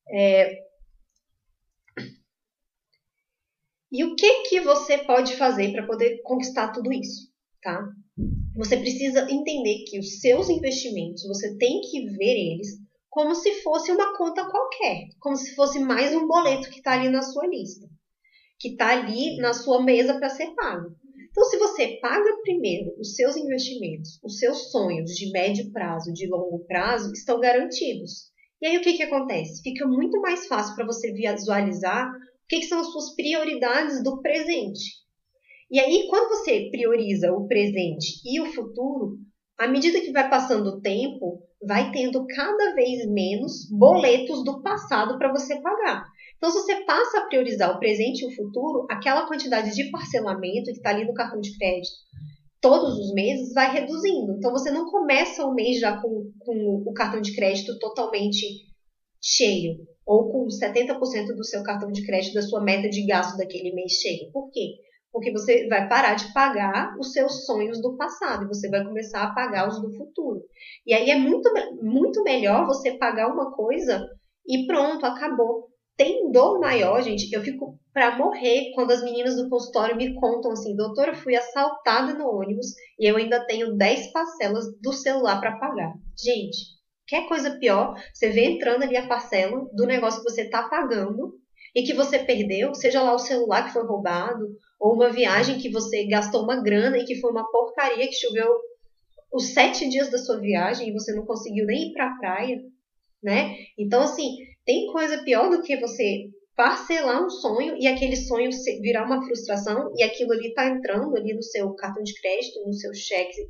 É, 0.09 0.65
E 3.92 4.04
o 4.04 4.16
que 4.16 4.44
que 4.44 4.62
você 4.62 4.98
pode 5.00 5.36
fazer 5.36 5.72
para 5.72 5.86
poder 5.86 6.22
conquistar 6.24 6.72
tudo 6.72 6.92
isso, 6.92 7.30
tá? 7.62 7.88
Você 8.56 8.78
precisa 8.78 9.28
entender 9.30 9.84
que 9.88 10.00
os 10.00 10.20
seus 10.20 10.50
investimentos, 10.50 11.24
você 11.28 11.58
tem 11.58 11.82
que 11.82 12.06
ver 12.18 12.54
eles 12.54 12.80
como 13.10 13.34
se 13.34 13.62
fosse 13.62 13.92
uma 13.92 14.18
conta 14.18 14.50
qualquer, 14.50 15.08
como 15.20 15.36
se 15.38 15.56
fosse 15.56 15.80
mais 15.80 16.14
um 16.14 16.28
boleto 16.28 16.70
que 16.70 16.80
está 16.80 16.94
ali 16.94 17.10
na 17.10 17.22
sua 17.22 17.48
lista, 17.48 17.88
que 18.60 18.70
está 18.70 18.90
ali 18.90 19.38
na 19.38 19.54
sua 19.54 19.82
mesa 19.82 20.18
para 20.20 20.30
ser 20.30 20.54
pago. 20.54 20.96
Então, 21.30 21.44
se 21.46 21.58
você 21.58 22.00
paga 22.02 22.42
primeiro 22.44 22.94
os 22.98 23.16
seus 23.16 23.36
investimentos, 23.36 24.20
os 24.24 24.38
seus 24.38 24.72
sonhos 24.72 25.12
de 25.12 25.31
médio 25.31 25.70
prazo, 25.72 26.14
de 26.14 26.28
longo 26.28 26.60
prazo, 26.66 27.12
estão 27.12 27.40
garantidos. 27.40 28.31
E 28.62 28.68
aí 28.68 28.78
o 28.78 28.81
que, 28.81 28.94
que 28.94 29.04
acontece? 29.04 29.62
Fica 29.62 29.86
muito 29.86 30.20
mais 30.22 30.48
fácil 30.48 30.76
para 30.76 30.86
você 30.86 31.12
visualizar 31.12 32.10
o 32.45 32.47
que, 32.47 32.59
que 32.59 32.68
são 32.68 32.80
as 32.80 32.92
suas 32.92 33.15
prioridades 33.15 34.03
do 34.03 34.21
presente. 34.21 35.04
E 35.71 35.80
aí, 35.80 36.07
quando 36.09 36.30
você 36.30 36.69
prioriza 36.71 37.33
o 37.33 37.47
presente 37.47 38.21
e 38.23 38.40
o 38.40 38.45
futuro, 38.54 39.18
à 39.57 39.68
medida 39.68 39.99
que 39.99 40.11
vai 40.11 40.30
passando 40.30 40.68
o 40.68 40.81
tempo, 40.81 41.42
vai 41.68 41.92
tendo 41.92 42.23
cada 42.28 42.75
vez 42.75 43.09
menos 43.11 43.68
boletos 43.71 44.44
do 44.44 44.61
passado 44.61 45.18
para 45.18 45.31
você 45.31 45.59
pagar. 45.59 46.04
Então, 46.37 46.52
se 46.52 46.59
você 46.59 46.85
passa 46.85 47.19
a 47.19 47.25
priorizar 47.25 47.75
o 47.75 47.80
presente 47.80 48.21
e 48.21 48.28
o 48.28 48.35
futuro, 48.35 48.85
aquela 48.92 49.28
quantidade 49.28 49.73
de 49.73 49.90
parcelamento 49.90 50.66
que 50.66 50.78
está 50.78 50.92
ali 50.92 51.06
no 51.06 51.14
cartão 51.14 51.42
de 51.42 51.57
crédito 51.57 51.95
todos 52.61 52.97
os 52.97 53.14
meses 53.14 53.54
vai 53.54 53.71
reduzindo. 53.71 54.33
Então, 54.37 54.52
você 54.52 54.71
não 54.71 54.90
começa 54.90 55.45
o 55.45 55.54
mês 55.54 55.80
já 55.80 56.02
com, 56.02 56.31
com 56.40 56.83
o 56.83 56.94
cartão 56.94 57.21
de 57.21 57.35
crédito 57.35 57.78
totalmente 57.78 58.44
cheio 59.21 59.75
ou 60.06 60.31
com 60.31 60.47
70% 60.47 61.35
do 61.35 61.44
seu 61.44 61.64
cartão 61.64 61.92
de 61.92 62.06
crédito 62.06 62.35
da 62.35 62.42
sua 62.42 62.62
meta 62.62 62.90
de 62.90 63.06
gasto 63.06 63.38
daquele 63.38 63.74
mês 63.74 63.94
cheio. 63.94 64.31
Por 64.31 64.52
quê? 64.52 64.76
Porque 65.12 65.31
você 65.31 65.68
vai 65.68 65.88
parar 65.88 66.16
de 66.16 66.31
pagar 66.33 66.95
os 67.00 67.14
seus 67.14 67.45
sonhos 67.45 67.81
do 67.81 67.95
passado 67.95 68.44
e 68.44 68.47
você 68.47 68.69
vai 68.69 68.83
começar 68.83 69.24
a 69.24 69.33
pagar 69.33 69.68
os 69.68 69.81
do 69.81 69.95
futuro. 69.97 70.42
E 70.85 70.94
aí 70.94 71.09
é 71.09 71.18
muito, 71.18 71.50
muito 71.81 72.21
melhor 72.24 72.68
você 72.68 72.97
pagar 72.97 73.33
uma 73.33 73.52
coisa 73.56 74.06
e 74.45 74.68
pronto, 74.68 75.06
acabou. 75.06 75.69
Tem 75.97 76.30
dor 76.30 76.59
maior, 76.59 77.02
gente. 77.02 77.31
Eu 77.31 77.42
fico 77.42 77.80
para 77.94 78.18
morrer 78.18 78.74
quando 78.76 78.92
as 78.92 79.02
meninas 79.02 79.38
do 79.38 79.50
consultório 79.50 79.95
me 79.95 80.14
contam 80.16 80.52
assim: 80.52 80.76
doutora, 80.76 81.16
fui 81.16 81.33
assaltada 81.33 82.14
no 82.14 82.28
ônibus 82.28 82.68
e 83.00 83.09
eu 83.09 83.16
ainda 83.16 83.45
tenho 83.45 83.78
10 83.78 84.12
parcelas 84.12 84.66
do 84.81 84.92
celular 84.92 85.40
para 85.40 85.57
pagar. 85.57 85.94
Gente, 86.21 86.75
Quer 87.07 87.28
coisa 87.28 87.59
pior, 87.59 87.95
você 88.14 88.30
vê 88.30 88.45
entrando 88.45 88.83
ali 88.83 88.97
a 88.97 89.07
parcela 89.07 89.68
do 89.74 89.85
negócio 89.85 90.24
que 90.24 90.30
você 90.30 90.44
está 90.44 90.68
pagando 90.68 91.40
e 91.76 91.83
que 91.83 91.94
você 91.94 92.19
perdeu, 92.19 92.74
seja 92.74 93.02
lá 93.02 93.14
o 93.14 93.19
celular 93.19 93.66
que 93.66 93.74
foi 93.74 93.85
roubado, 93.85 94.47
ou 94.80 94.94
uma 94.94 95.09
viagem 95.09 95.59
que 95.59 95.69
você 95.69 96.07
gastou 96.07 96.44
uma 96.44 96.62
grana 96.62 96.97
e 96.97 97.06
que 97.06 97.19
foi 97.19 97.31
uma 97.31 97.50
porcaria 97.52 98.07
que 98.07 98.16
choveu 98.16 98.50
os 99.31 99.54
sete 99.54 99.88
dias 99.90 100.09
da 100.09 100.18
sua 100.18 100.40
viagem 100.40 100.90
e 100.90 100.94
você 100.94 101.14
não 101.14 101.26
conseguiu 101.26 101.66
nem 101.66 101.90
ir 101.90 101.94
para 101.94 102.07
a 102.07 102.18
praia, 102.18 102.57
né? 103.21 103.56
Então, 103.78 104.02
assim, 104.02 104.38
tem 104.66 104.88
coisa 104.92 105.24
pior 105.24 105.50
do 105.50 105.62
que 105.62 105.78
você 105.78 106.30
parcelar 106.56 107.24
um 107.24 107.30
sonho 107.30 107.76
e 107.78 107.85
aquele 107.85 108.16
sonho 108.16 108.50
virar 108.81 109.06
uma 109.06 109.24
frustração 109.26 109.92
e 109.95 110.04
aquilo 110.04 110.31
ali 110.31 110.54
tá 110.54 110.68
entrando 110.69 111.16
ali 111.16 111.33
no 111.33 111.44
seu 111.44 111.74
cartão 111.76 112.02
de 112.02 112.14
crédito, 112.19 112.66
no 112.66 112.74
seu 112.74 112.94
cheque 112.94 113.42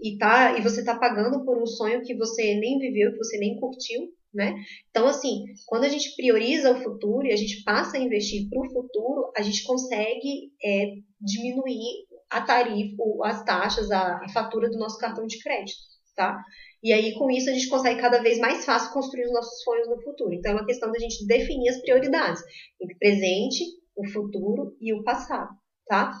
e, 0.00 0.18
tá, 0.18 0.58
e 0.58 0.62
você 0.62 0.80
está 0.80 0.98
pagando 0.98 1.44
por 1.44 1.60
um 1.60 1.66
sonho 1.66 2.02
que 2.02 2.16
você 2.16 2.54
nem 2.56 2.78
viveu, 2.78 3.12
que 3.12 3.18
você 3.18 3.38
nem 3.38 3.58
curtiu, 3.58 4.08
né? 4.32 4.54
Então, 4.90 5.06
assim, 5.06 5.44
quando 5.66 5.84
a 5.84 5.88
gente 5.88 6.14
prioriza 6.16 6.72
o 6.72 6.82
futuro 6.82 7.26
e 7.26 7.32
a 7.32 7.36
gente 7.36 7.62
passa 7.62 7.96
a 7.96 8.00
investir 8.00 8.48
para 8.48 8.60
o 8.60 8.70
futuro, 8.70 9.32
a 9.36 9.42
gente 9.42 9.62
consegue 9.64 10.52
é, 10.62 10.86
diminuir 11.20 12.06
a 12.28 12.42
tarifa, 12.42 13.02
as 13.22 13.44
taxas, 13.44 13.90
a, 13.90 14.24
a 14.24 14.28
fatura 14.30 14.68
do 14.68 14.78
nosso 14.78 14.98
cartão 14.98 15.24
de 15.26 15.38
crédito, 15.38 15.78
tá? 16.16 16.36
E 16.82 16.92
aí, 16.92 17.14
com 17.14 17.30
isso, 17.30 17.48
a 17.48 17.52
gente 17.52 17.68
consegue 17.68 18.00
cada 18.00 18.20
vez 18.20 18.38
mais 18.38 18.64
fácil 18.64 18.92
construir 18.92 19.24
os 19.24 19.32
nossos 19.32 19.62
sonhos 19.62 19.88
no 19.88 20.02
futuro. 20.02 20.34
Então, 20.34 20.52
é 20.52 20.54
uma 20.54 20.66
questão 20.66 20.90
da 20.90 20.98
gente 20.98 21.26
definir 21.26 21.70
as 21.70 21.80
prioridades 21.80 22.42
entre 22.80 22.94
o 22.94 22.98
presente, 22.98 23.64
o 23.96 24.06
futuro 24.08 24.76
e 24.80 24.92
o 24.92 25.02
passado, 25.02 25.48
tá? 25.86 26.12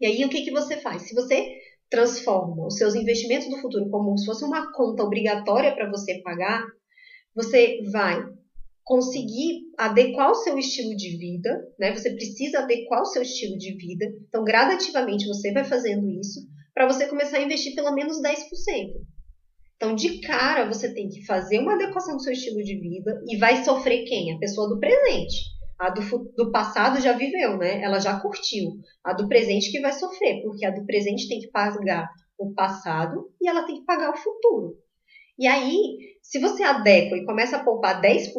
E 0.00 0.06
aí, 0.06 0.24
o 0.24 0.28
que, 0.28 0.42
que 0.42 0.50
você 0.50 0.78
faz? 0.78 1.02
Se 1.02 1.14
você 1.14 1.63
transforma 1.94 2.66
os 2.66 2.76
seus 2.76 2.96
investimentos 2.96 3.48
do 3.48 3.58
futuro 3.58 3.88
como 3.88 4.18
se 4.18 4.26
fosse 4.26 4.44
uma 4.44 4.72
conta 4.72 5.04
obrigatória 5.04 5.72
para 5.72 5.88
você 5.88 6.20
pagar, 6.22 6.60
você 7.32 7.80
vai 7.92 8.20
conseguir 8.82 9.62
adequar 9.78 10.32
o 10.32 10.34
seu 10.34 10.58
estilo 10.58 10.94
de 10.96 11.16
vida, 11.16 11.50
né? 11.78 11.96
Você 11.96 12.10
precisa 12.10 12.58
adequar 12.58 13.00
o 13.00 13.06
seu 13.06 13.22
estilo 13.22 13.56
de 13.56 13.76
vida. 13.76 14.06
Então, 14.28 14.44
gradativamente 14.44 15.26
você 15.26 15.52
vai 15.52 15.64
fazendo 15.64 16.10
isso 16.10 16.40
para 16.74 16.86
você 16.86 17.06
começar 17.06 17.38
a 17.38 17.42
investir 17.42 17.76
pelo 17.76 17.94
menos 17.94 18.20
10%. 18.20 18.34
Então, 19.76 19.94
de 19.94 20.20
cara, 20.20 20.66
você 20.66 20.92
tem 20.92 21.08
que 21.08 21.24
fazer 21.24 21.60
uma 21.60 21.74
adequação 21.74 22.16
do 22.16 22.22
seu 22.22 22.32
estilo 22.32 22.62
de 22.62 22.78
vida 22.78 23.22
e 23.28 23.36
vai 23.36 23.64
sofrer 23.64 24.04
quem? 24.04 24.32
A 24.32 24.38
pessoa 24.38 24.68
do 24.68 24.80
presente. 24.80 25.53
A 25.78 25.90
do, 25.90 26.00
do 26.36 26.50
passado 26.52 27.00
já 27.00 27.12
viveu, 27.12 27.56
né? 27.58 27.82
Ela 27.82 27.98
já 27.98 28.20
curtiu. 28.20 28.72
A 29.02 29.12
do 29.12 29.28
presente 29.28 29.70
que 29.70 29.80
vai 29.80 29.92
sofrer, 29.92 30.42
porque 30.42 30.64
a 30.64 30.70
do 30.70 30.86
presente 30.86 31.28
tem 31.28 31.40
que 31.40 31.50
pagar 31.50 32.08
o 32.38 32.52
passado 32.54 33.30
e 33.40 33.48
ela 33.48 33.64
tem 33.64 33.76
que 33.76 33.84
pagar 33.84 34.10
o 34.10 34.16
futuro. 34.16 34.76
E 35.38 35.46
aí, 35.46 35.98
se 36.22 36.38
você 36.38 36.62
adequa 36.62 37.16
e 37.16 37.24
começa 37.24 37.56
a 37.56 37.64
poupar 37.64 38.00
10%, 38.00 38.32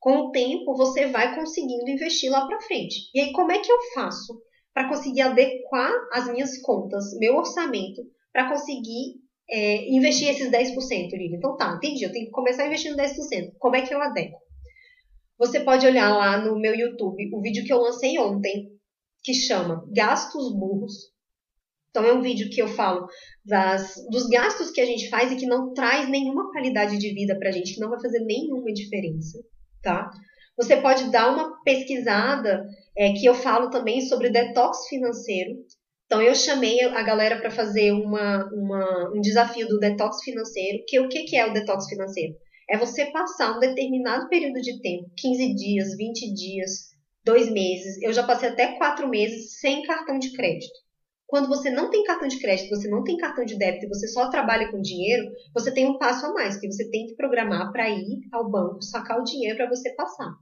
com 0.00 0.12
o 0.18 0.30
tempo 0.30 0.76
você 0.76 1.06
vai 1.06 1.34
conseguindo 1.34 1.90
investir 1.90 2.30
lá 2.30 2.46
para 2.46 2.60
frente. 2.60 3.10
E 3.14 3.20
aí, 3.20 3.32
como 3.32 3.52
é 3.52 3.58
que 3.58 3.70
eu 3.70 3.78
faço 3.94 4.40
para 4.74 4.88
conseguir 4.88 5.22
adequar 5.22 5.92
as 6.12 6.28
minhas 6.28 6.60
contas, 6.62 7.16
meu 7.18 7.36
orçamento, 7.36 8.02
para 8.32 8.48
conseguir 8.48 9.20
é, 9.48 9.88
investir 9.90 10.28
esses 10.28 10.50
10%, 10.50 10.76
Lívia? 11.12 11.36
Então 11.36 11.56
tá, 11.56 11.74
entendi, 11.76 12.04
eu 12.04 12.12
tenho 12.12 12.26
que 12.26 12.32
começar 12.32 12.66
investindo 12.66 12.96
10%. 12.96 13.52
Como 13.58 13.76
é 13.76 13.82
que 13.82 13.94
eu 13.94 14.00
adequo? 14.00 14.45
Você 15.38 15.60
pode 15.60 15.86
olhar 15.86 16.16
lá 16.16 16.38
no 16.38 16.58
meu 16.58 16.74
YouTube 16.74 17.30
o 17.32 17.42
vídeo 17.42 17.64
que 17.64 17.72
eu 17.72 17.78
lancei 17.78 18.18
ontem, 18.18 18.70
que 19.22 19.34
chama 19.34 19.84
Gastos 19.94 20.52
Burros. 20.52 21.14
Então 21.90 22.04
é 22.04 22.12
um 22.12 22.22
vídeo 22.22 22.50
que 22.50 22.60
eu 22.60 22.68
falo 22.68 23.06
das, 23.44 23.94
dos 24.10 24.28
gastos 24.28 24.70
que 24.70 24.80
a 24.80 24.84
gente 24.86 25.08
faz 25.08 25.32
e 25.32 25.36
que 25.36 25.46
não 25.46 25.72
traz 25.72 26.08
nenhuma 26.08 26.50
qualidade 26.50 26.98
de 26.98 27.12
vida 27.14 27.38
pra 27.38 27.50
gente, 27.50 27.74
que 27.74 27.80
não 27.80 27.90
vai 27.90 28.00
fazer 28.00 28.20
nenhuma 28.20 28.72
diferença, 28.72 29.38
tá? 29.82 30.10
Você 30.56 30.76
pode 30.76 31.10
dar 31.10 31.32
uma 31.32 31.62
pesquisada, 31.62 32.66
é, 32.96 33.12
que 33.12 33.26
eu 33.26 33.34
falo 33.34 33.70
também 33.70 34.00
sobre 34.00 34.30
detox 34.30 34.88
financeiro. 34.88 35.56
Então 36.06 36.22
eu 36.22 36.34
chamei 36.34 36.80
a 36.82 37.02
galera 37.02 37.38
para 37.38 37.50
fazer 37.50 37.92
uma, 37.92 38.48
uma, 38.52 39.12
um 39.14 39.20
desafio 39.20 39.68
do 39.68 39.78
detox 39.78 40.22
financeiro, 40.22 40.84
que 40.86 41.00
o 41.00 41.08
que, 41.08 41.24
que 41.24 41.36
é 41.36 41.46
o 41.46 41.52
detox 41.52 41.86
financeiro? 41.88 42.34
É 42.68 42.76
você 42.76 43.06
passar 43.12 43.56
um 43.56 43.60
determinado 43.60 44.28
período 44.28 44.60
de 44.60 44.80
tempo, 44.80 45.10
15 45.16 45.54
dias, 45.54 45.96
20 45.96 46.34
dias, 46.34 46.90
dois 47.24 47.50
meses. 47.50 48.00
Eu 48.02 48.12
já 48.12 48.24
passei 48.24 48.48
até 48.48 48.76
quatro 48.76 49.08
meses 49.08 49.58
sem 49.60 49.82
cartão 49.82 50.18
de 50.18 50.32
crédito. 50.32 50.86
Quando 51.26 51.48
você 51.48 51.70
não 51.70 51.90
tem 51.90 52.04
cartão 52.04 52.28
de 52.28 52.38
crédito, 52.38 52.68
você 52.68 52.88
não 52.88 53.02
tem 53.02 53.16
cartão 53.16 53.44
de 53.44 53.58
débito 53.58 53.86
e 53.86 53.88
você 53.88 54.06
só 54.06 54.30
trabalha 54.30 54.70
com 54.70 54.80
dinheiro, 54.80 55.28
você 55.52 55.74
tem 55.74 55.86
um 55.86 55.98
passo 55.98 56.26
a 56.26 56.32
mais, 56.32 56.56
que 56.56 56.70
você 56.70 56.88
tem 56.88 57.06
que 57.06 57.16
programar 57.16 57.72
para 57.72 57.90
ir 57.90 58.20
ao 58.32 58.48
banco, 58.48 58.80
sacar 58.82 59.18
o 59.18 59.24
dinheiro 59.24 59.56
para 59.56 59.68
você 59.68 59.92
passar. 59.94 60.32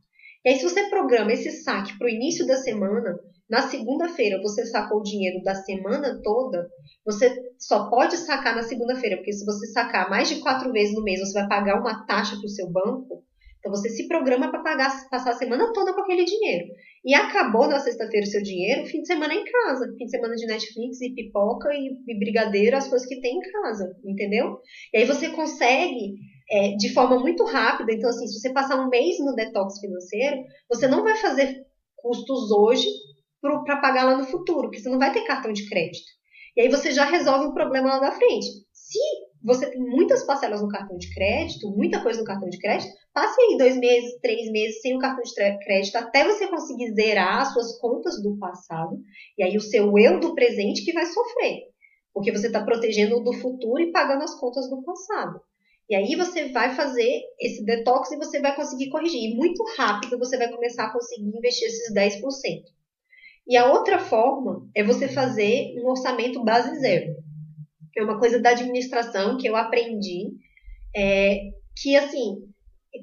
E 0.45 0.50
aí, 0.50 0.57
se 0.57 0.62
você 0.62 0.88
programa 0.90 1.33
esse 1.33 1.50
saque 1.62 1.97
para 1.97 2.07
o 2.07 2.11
início 2.11 2.47
da 2.47 2.57
semana, 2.57 3.19
na 3.49 3.63
segunda-feira 3.63 4.41
você 4.43 4.65
sacou 4.67 5.01
o 5.01 5.03
dinheiro 5.03 5.43
da 5.43 5.55
semana 5.55 6.21
toda, 6.23 6.69
você 7.05 7.31
só 7.59 7.91
pode 7.91 8.17
sacar 8.17 8.55
na 8.55 8.63
segunda-feira, 8.63 9.17
porque 9.17 9.33
se 9.33 9.45
você 9.45 9.67
sacar 9.67 10.09
mais 10.09 10.29
de 10.29 10.41
quatro 10.41 10.73
vezes 10.73 10.95
no 10.95 11.03
mês, 11.03 11.21
você 11.21 11.39
vai 11.39 11.49
pagar 11.49 11.81
uma 11.81 12.07
taxa 12.07 12.37
para 12.37 12.47
o 12.47 12.49
seu 12.49 12.71
banco. 12.71 13.23
Então 13.59 13.75
você 13.75 13.89
se 13.89 14.07
programa 14.09 14.51
para 14.51 14.63
pagar, 14.63 15.09
passar 15.09 15.31
a 15.31 15.37
semana 15.37 15.73
toda 15.73 15.95
com 15.95 16.03
aquele 16.03 16.25
dinheiro. 16.25 16.67
E 17.03 17.15
acabou 17.15 17.67
na 17.67 17.79
sexta-feira 17.79 18.27
o 18.27 18.31
seu 18.31 18.43
dinheiro, 18.43 18.85
fim 18.85 19.01
de 19.01 19.07
semana 19.07 19.33
em 19.33 19.43
casa. 19.43 19.87
Fim 19.97 20.05
de 20.05 20.11
semana 20.11 20.35
de 20.35 20.47
Netflix 20.47 21.01
e 21.01 21.15
pipoca 21.15 21.71
e, 21.73 21.97
e 22.07 22.19
brigadeiro, 22.19 22.77
as 22.77 22.89
coisas 22.89 23.09
que 23.09 23.23
tem 23.23 23.39
em 23.39 23.41
casa, 23.41 23.91
entendeu? 24.05 24.59
E 24.93 24.99
aí 24.99 25.07
você 25.07 25.31
consegue 25.31 26.15
é, 26.51 26.77
de 26.77 26.93
forma 26.93 27.19
muito 27.19 27.43
rápida. 27.45 27.91
Então, 27.93 28.11
assim, 28.11 28.27
se 28.27 28.39
você 28.39 28.53
passar 28.53 28.79
um 28.79 28.91
mês 28.91 29.17
no 29.21 29.35
detox 29.35 29.79
financeiro, 29.81 30.37
você 30.69 30.87
não 30.87 31.03
vai 31.03 31.17
fazer 31.17 31.65
custos 31.97 32.51
hoje 32.51 32.87
para 33.65 33.81
pagar 33.81 34.05
lá 34.05 34.17
no 34.17 34.25
futuro, 34.25 34.69
porque 34.69 34.81
você 34.81 34.89
não 34.89 34.99
vai 34.99 35.13
ter 35.13 35.25
cartão 35.25 35.53
de 35.53 35.69
crédito. 35.69 36.13
E 36.57 36.63
aí 36.63 36.69
você 36.69 36.93
já 36.93 37.05
resolve 37.05 37.47
o 37.47 37.55
problema 37.55 37.91
lá 37.91 37.99
da 37.99 38.13
frente. 38.13 38.47
Se 38.73 38.99
você 39.43 39.71
tem 39.71 39.81
muitas 39.81 40.25
parcelas 40.25 40.63
no 40.63 40.69
cartão 40.69 40.97
de 40.97 41.13
crédito, 41.13 41.69
muita 41.77 42.03
coisa 42.03 42.21
no 42.21 42.25
cartão 42.25 42.49
de 42.49 42.59
crédito, 42.59 42.91
passe 43.13 43.41
aí 43.41 43.59
dois 43.59 43.77
meses, 43.77 44.19
três 44.23 44.51
meses 44.51 44.81
sem 44.81 44.95
o 44.97 44.99
cartão 44.99 45.23
de 45.23 45.35
crédito 45.65 45.97
até 45.97 46.25
você 46.25 46.47
conseguir 46.47 46.95
zerar 46.95 47.43
as 47.43 47.53
suas 47.53 47.79
contas 47.79 48.23
do 48.23 48.39
passado. 48.39 48.97
E 49.37 49.43
aí 49.43 49.57
o 49.57 49.61
seu 49.61 49.99
eu 49.99 50.21
do 50.21 50.35
presente 50.35 50.85
que 50.85 50.93
vai 50.93 51.05
sofrer. 51.07 51.65
Porque 52.13 52.31
você 52.31 52.47
está 52.47 52.65
protegendo 52.65 53.17
o 53.17 53.25
do 53.25 53.33
futuro 53.33 53.83
e 53.83 53.91
pagando 53.91 54.23
as 54.23 54.39
contas 54.39 54.71
do 54.71 54.83
passado. 54.83 55.41
E 55.91 55.95
aí 55.95 56.15
você 56.17 56.51
vai 56.51 56.75
fazer 56.75 57.21
esse 57.39 57.65
detox 57.65 58.13
e 58.13 58.17
você 58.17 58.41
vai 58.41 58.55
conseguir 58.55 58.89
corrigir. 58.89 59.21
E 59.21 59.37
muito 59.37 59.63
rápido 59.77 60.19
você 60.19 60.39
vai 60.39 60.49
começar 60.49 60.85
a 60.85 60.93
conseguir 60.93 61.37
investir 61.37 61.67
esses 61.67 61.93
10%. 61.93 62.23
E 63.47 63.57
a 63.57 63.71
outra 63.71 63.99
forma 63.99 64.67
é 64.75 64.83
você 64.83 65.09
fazer 65.09 65.75
um 65.79 65.89
orçamento 65.89 66.43
base 66.43 66.79
zero. 66.81 67.15
É 67.97 68.03
uma 68.03 68.19
coisa 68.19 68.41
da 68.41 68.51
administração 68.51 69.37
que 69.37 69.47
eu 69.47 69.55
aprendi, 69.55 70.31
é, 70.97 71.41
que 71.77 71.95
assim, 71.95 72.37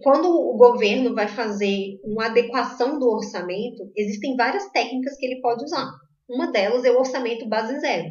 quando 0.01 0.27
o 0.29 0.57
governo 0.57 1.13
vai 1.13 1.27
fazer 1.27 1.99
uma 2.03 2.25
adequação 2.25 2.97
do 2.99 3.09
orçamento, 3.09 3.91
existem 3.95 4.35
várias 4.35 4.69
técnicas 4.71 5.15
que 5.17 5.25
ele 5.25 5.41
pode 5.41 5.63
usar. 5.63 5.89
Uma 6.29 6.51
delas 6.51 6.83
é 6.85 6.91
o 6.91 6.97
orçamento 6.97 7.47
base 7.47 7.79
zero. 7.79 8.09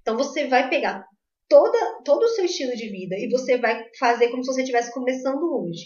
Então 0.00 0.16
você 0.16 0.46
vai 0.46 0.68
pegar 0.68 1.04
toda, 1.48 2.02
todo 2.04 2.22
o 2.22 2.28
seu 2.28 2.44
estilo 2.44 2.74
de 2.74 2.88
vida 2.88 3.16
e 3.18 3.28
você 3.30 3.58
vai 3.58 3.84
fazer 3.98 4.28
como 4.28 4.44
se 4.44 4.52
você 4.52 4.60
estivesse 4.60 4.92
começando 4.92 5.42
hoje. 5.42 5.84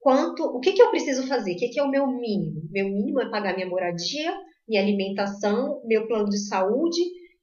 Quanto, 0.00 0.44
o 0.44 0.60
que, 0.60 0.72
que 0.72 0.82
eu 0.82 0.90
preciso 0.90 1.26
fazer? 1.26 1.54
O 1.54 1.56
que, 1.56 1.68
que 1.68 1.80
é 1.80 1.82
o 1.82 1.90
meu 1.90 2.06
mínimo? 2.06 2.62
Meu 2.70 2.86
mínimo 2.90 3.22
é 3.22 3.30
pagar 3.30 3.54
minha 3.54 3.68
moradia, 3.68 4.34
minha 4.68 4.80
alimentação, 4.80 5.80
meu 5.84 6.06
plano 6.06 6.28
de 6.28 6.38
saúde 6.38 7.00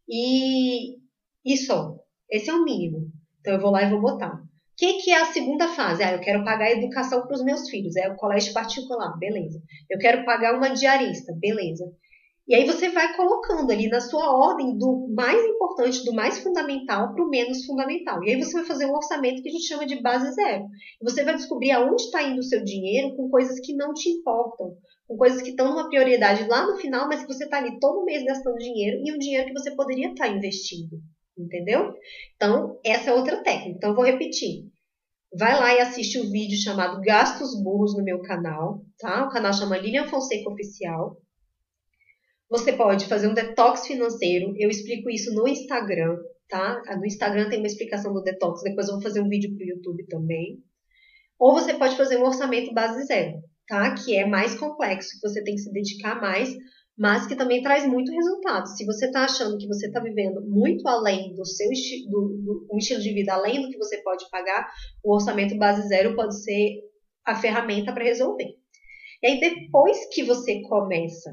e, 0.08 0.98
e 1.46 1.58
só. 1.58 1.96
Esse 2.30 2.50
é 2.50 2.54
o 2.54 2.64
mínimo. 2.64 3.12
Então 3.40 3.54
eu 3.54 3.62
vou 3.62 3.72
lá 3.72 3.84
e 3.84 3.90
vou 3.90 4.02
botar. 4.02 4.34
O 4.34 4.42
que, 4.78 4.94
que 5.02 5.12
é 5.12 5.22
a 5.22 5.26
segunda 5.26 5.68
fase? 5.68 6.02
Ah, 6.02 6.14
eu 6.14 6.22
quero 6.22 6.44
pagar 6.44 6.66
a 6.66 6.72
educação 6.72 7.22
para 7.22 7.36
os 7.36 7.44
meus 7.44 7.70
filhos. 7.70 7.96
É 7.96 8.10
o 8.10 8.16
colégio 8.16 8.54
particular, 8.54 9.18
beleza. 9.20 9.62
Eu 9.90 10.00
quero 10.00 10.26
pagar 10.26 10.56
uma 10.56 10.70
diarista, 10.70 11.34
beleza. 11.40 11.86
E 12.52 12.56
aí 12.56 12.66
você 12.66 12.90
vai 12.90 13.16
colocando 13.16 13.72
ali 13.72 13.88
na 13.88 14.02
sua 14.02 14.30
ordem 14.30 14.78
do 14.78 15.08
mais 15.16 15.42
importante, 15.42 16.04
do 16.04 16.12
mais 16.12 16.40
fundamental 16.40 17.14
para 17.14 17.24
o 17.24 17.30
menos 17.30 17.66
fundamental. 17.66 18.22
E 18.26 18.32
aí 18.32 18.44
você 18.44 18.58
vai 18.58 18.66
fazer 18.66 18.88
um 18.88 18.94
orçamento 18.94 19.42
que 19.42 19.48
a 19.48 19.52
gente 19.54 19.68
chama 19.68 19.86
de 19.86 20.02
base 20.02 20.30
zero. 20.34 20.66
E 21.02 21.10
você 21.10 21.24
vai 21.24 21.34
descobrir 21.34 21.72
aonde 21.72 22.04
está 22.04 22.22
indo 22.22 22.40
o 22.40 22.44
seu 22.44 22.62
dinheiro 22.62 23.16
com 23.16 23.30
coisas 23.30 23.58
que 23.62 23.74
não 23.74 23.94
te 23.94 24.10
importam, 24.10 24.76
com 25.08 25.16
coisas 25.16 25.42
que 25.42 25.52
estão 25.52 25.70
numa 25.70 25.88
prioridade 25.88 26.46
lá 26.46 26.68
no 26.70 26.76
final, 26.76 27.08
mas 27.08 27.22
que 27.22 27.34
você 27.34 27.46
está 27.46 27.60
ali 27.60 27.80
todo 27.80 28.04
mês 28.04 28.22
gastando 28.26 28.58
dinheiro 28.58 28.98
e 29.02 29.14
um 29.14 29.18
dinheiro 29.18 29.48
que 29.48 29.54
você 29.54 29.74
poderia 29.74 30.10
estar 30.10 30.26
tá 30.26 30.36
investindo. 30.36 31.00
Entendeu? 31.38 31.94
Então, 32.36 32.78
essa 32.84 33.12
é 33.12 33.14
outra 33.14 33.42
técnica. 33.42 33.78
Então, 33.78 33.92
eu 33.92 33.96
vou 33.96 34.04
repetir. 34.04 34.66
Vai 35.40 35.58
lá 35.58 35.74
e 35.74 35.80
assiste 35.80 36.20
o 36.20 36.26
um 36.26 36.30
vídeo 36.30 36.62
chamado 36.62 37.00
Gastos 37.00 37.64
Burros 37.64 37.96
no 37.96 38.04
meu 38.04 38.22
canal, 38.22 38.82
tá? 39.00 39.24
O 39.24 39.30
canal 39.30 39.54
chama 39.54 39.78
Lilian 39.78 40.10
Fonseca 40.10 40.50
Oficial. 40.50 41.16
Você 42.52 42.74
pode 42.74 43.08
fazer 43.08 43.28
um 43.28 43.34
detox 43.34 43.88
financeiro. 43.88 44.54
Eu 44.58 44.70
explico 44.70 45.10
isso 45.10 45.34
no 45.34 45.48
Instagram, 45.48 46.18
tá? 46.48 46.80
No 46.98 47.06
Instagram 47.06 47.50
tem 47.50 47.58
uma 47.58 47.68
explicação 47.68 48.14
do 48.14 48.22
detox. 48.22 48.62
Depois 48.62 48.88
eu 48.88 48.96
vou 48.96 49.02
fazer 49.02 49.22
um 49.22 49.30
vídeo 49.30 49.56
para 49.56 49.66
o 49.66 49.70
YouTube 49.70 50.06
também. 50.08 50.60
Ou 51.40 51.54
você 51.54 51.74
pode 51.74 51.98
fazer 51.98 52.18
um 52.18 52.26
orçamento 52.26 52.72
base 52.74 53.04
zero 53.06 53.42
tá? 53.72 53.96
Que 53.96 54.18
é 54.18 54.26
mais 54.26 54.54
complexo, 54.60 55.12
que 55.18 55.28
você 55.28 55.42
tem 55.42 55.56
que 55.56 55.62
se 55.62 55.72
dedicar 55.72 56.20
mais, 56.20 56.54
mas 56.98 57.26
que 57.26 57.38
também 57.38 57.64
traz 57.64 57.88
muito 57.88 58.12
resultado. 58.12 58.68
Se 58.68 58.86
você 58.86 59.06
está 59.06 59.24
achando 59.24 59.58
que 59.58 59.66
você 59.66 59.88
está 59.88 60.02
vivendo 60.02 60.42
muito 60.42 60.86
além 60.90 61.34
do 61.34 61.46
seu 61.46 61.72
esti 61.72 62.06
do, 62.10 62.38
do, 62.44 62.68
um 62.70 62.78
estilo 62.78 63.00
de 63.00 63.14
vida, 63.14 63.34
além 63.34 63.62
do 63.62 63.70
que 63.70 63.78
você 63.78 64.04
pode 64.04 64.30
pagar, 64.30 64.70
o 65.02 65.14
orçamento 65.14 65.58
base 65.58 65.88
zero 65.88 66.18
pode 66.18 66.44
ser 66.44 66.82
a 67.26 67.34
ferramenta 67.34 67.94
para 67.94 68.04
resolver. 68.04 68.58
E 69.24 69.28
aí, 69.28 69.40
depois 69.40 69.98
que 70.14 70.24
você 70.24 70.62
começa 70.64 71.32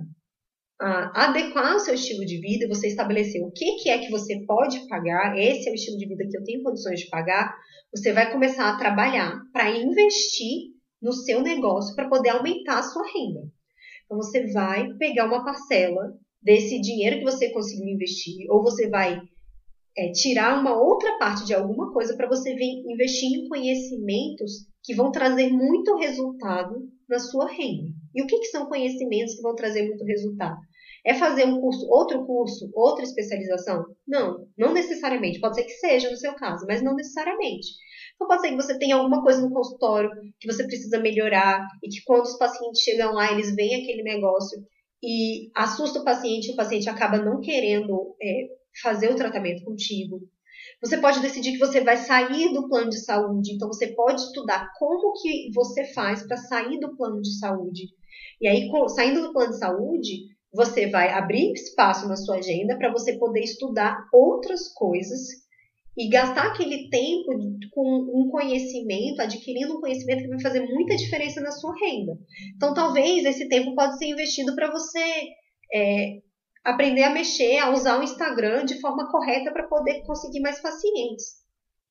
adequar 0.80 1.74
o 1.76 1.80
seu 1.80 1.94
estilo 1.94 2.24
de 2.24 2.40
vida, 2.40 2.68
você 2.68 2.86
estabelecer 2.86 3.42
o 3.42 3.50
que, 3.50 3.76
que 3.82 3.90
é 3.90 3.98
que 3.98 4.10
você 4.10 4.44
pode 4.46 4.86
pagar, 4.88 5.36
esse 5.36 5.68
é 5.68 5.72
o 5.72 5.74
estilo 5.74 5.98
de 5.98 6.06
vida 6.06 6.26
que 6.30 6.36
eu 6.36 6.44
tenho 6.44 6.62
condições 6.62 7.00
de 7.00 7.08
pagar, 7.08 7.54
Você 7.90 8.12
vai 8.12 8.30
começar 8.30 8.68
a 8.68 8.76
trabalhar 8.76 9.40
para 9.52 9.70
investir 9.70 10.72
no 11.02 11.12
seu 11.12 11.42
negócio 11.42 11.94
para 11.96 12.08
poder 12.08 12.30
aumentar 12.30 12.78
a 12.78 12.82
sua 12.82 13.02
renda. 13.02 13.50
Então 14.04 14.18
você 14.18 14.52
vai 14.52 14.92
pegar 14.98 15.26
uma 15.26 15.44
parcela 15.44 16.14
desse 16.42 16.80
dinheiro 16.80 17.18
que 17.18 17.24
você 17.24 17.50
conseguiu 17.50 17.88
investir, 17.88 18.46
ou 18.50 18.62
você 18.62 18.88
vai 18.88 19.20
é, 19.96 20.12
tirar 20.12 20.60
uma 20.60 20.80
outra 20.80 21.18
parte 21.18 21.44
de 21.44 21.54
alguma 21.54 21.92
coisa 21.92 22.16
para 22.16 22.28
você 22.28 22.54
vir 22.54 22.84
investir 22.86 23.30
em 23.32 23.48
conhecimentos 23.48 24.66
que 24.84 24.94
vão 24.94 25.10
trazer 25.10 25.50
muito 25.50 25.96
resultado 25.96 26.88
na 27.08 27.18
sua 27.18 27.50
renda. 27.50 27.90
E 28.14 28.22
o 28.22 28.26
que, 28.26 28.38
que 28.38 28.46
são 28.46 28.66
conhecimentos 28.66 29.34
que 29.34 29.42
vão 29.42 29.54
trazer 29.54 29.86
muito 29.88 30.04
resultado? 30.04 30.67
É 31.04 31.14
fazer 31.14 31.44
um 31.44 31.60
curso, 31.60 31.86
outro 31.88 32.26
curso, 32.26 32.70
outra 32.74 33.04
especialização? 33.04 33.84
Não, 34.06 34.46
não 34.56 34.72
necessariamente. 34.72 35.40
Pode 35.40 35.56
ser 35.56 35.64
que 35.64 35.72
seja 35.72 36.10
no 36.10 36.16
seu 36.16 36.34
caso, 36.34 36.66
mas 36.66 36.82
não 36.82 36.94
necessariamente. 36.94 37.68
Então 38.14 38.26
pode 38.26 38.40
ser 38.42 38.48
que 38.50 38.56
você 38.56 38.78
tenha 38.78 38.96
alguma 38.96 39.22
coisa 39.22 39.40
no 39.40 39.52
consultório 39.52 40.10
que 40.40 40.52
você 40.52 40.64
precisa 40.64 40.98
melhorar 40.98 41.64
e 41.82 41.88
que 41.88 42.02
quando 42.04 42.24
os 42.24 42.36
pacientes 42.36 42.82
chegam 42.82 43.14
lá, 43.14 43.32
eles 43.32 43.54
veem 43.54 43.82
aquele 43.82 44.02
negócio 44.02 44.58
e 45.02 45.50
assusta 45.54 46.00
o 46.00 46.04
paciente, 46.04 46.50
o 46.50 46.56
paciente 46.56 46.90
acaba 46.90 47.18
não 47.18 47.40
querendo 47.40 48.16
é, 48.20 48.48
fazer 48.82 49.10
o 49.10 49.16
tratamento 49.16 49.64
contigo. 49.64 50.20
Você 50.82 50.98
pode 50.98 51.20
decidir 51.20 51.52
que 51.52 51.58
você 51.58 51.80
vai 51.80 51.96
sair 51.96 52.52
do 52.52 52.68
plano 52.68 52.90
de 52.90 53.04
saúde, 53.04 53.52
então 53.52 53.68
você 53.68 53.88
pode 53.94 54.20
estudar 54.20 54.70
como 54.78 55.12
que 55.20 55.50
você 55.54 55.84
faz 55.92 56.26
para 56.26 56.36
sair 56.36 56.78
do 56.78 56.96
plano 56.96 57.20
de 57.20 57.38
saúde. 57.38 57.84
E 58.40 58.46
aí, 58.46 58.68
saindo 58.94 59.22
do 59.22 59.32
plano 59.32 59.52
de 59.52 59.58
saúde, 59.58 60.26
você 60.52 60.88
vai 60.88 61.10
abrir 61.10 61.52
espaço 61.52 62.08
na 62.08 62.16
sua 62.16 62.36
agenda 62.36 62.76
para 62.78 62.90
você 62.90 63.18
poder 63.18 63.40
estudar 63.40 64.08
outras 64.12 64.72
coisas 64.72 65.20
e 65.96 66.08
gastar 66.08 66.46
aquele 66.46 66.88
tempo 66.88 67.32
com 67.72 67.82
um 68.14 68.28
conhecimento, 68.30 69.20
adquirindo 69.20 69.76
um 69.76 69.80
conhecimento 69.80 70.22
que 70.22 70.28
vai 70.28 70.40
fazer 70.40 70.60
muita 70.60 70.96
diferença 70.96 71.40
na 71.40 71.50
sua 71.50 71.74
renda. 71.74 72.16
Então, 72.54 72.72
talvez 72.72 73.24
esse 73.24 73.48
tempo 73.48 73.74
pode 73.74 73.98
ser 73.98 74.06
investido 74.06 74.54
para 74.54 74.70
você 74.70 75.00
é, 75.74 76.20
aprender 76.64 77.02
a 77.02 77.10
mexer, 77.10 77.58
a 77.58 77.70
usar 77.70 77.98
o 77.98 78.02
Instagram 78.04 78.64
de 78.64 78.80
forma 78.80 79.10
correta 79.10 79.50
para 79.50 79.66
poder 79.66 80.02
conseguir 80.04 80.40
mais 80.40 80.60
pacientes. 80.60 81.38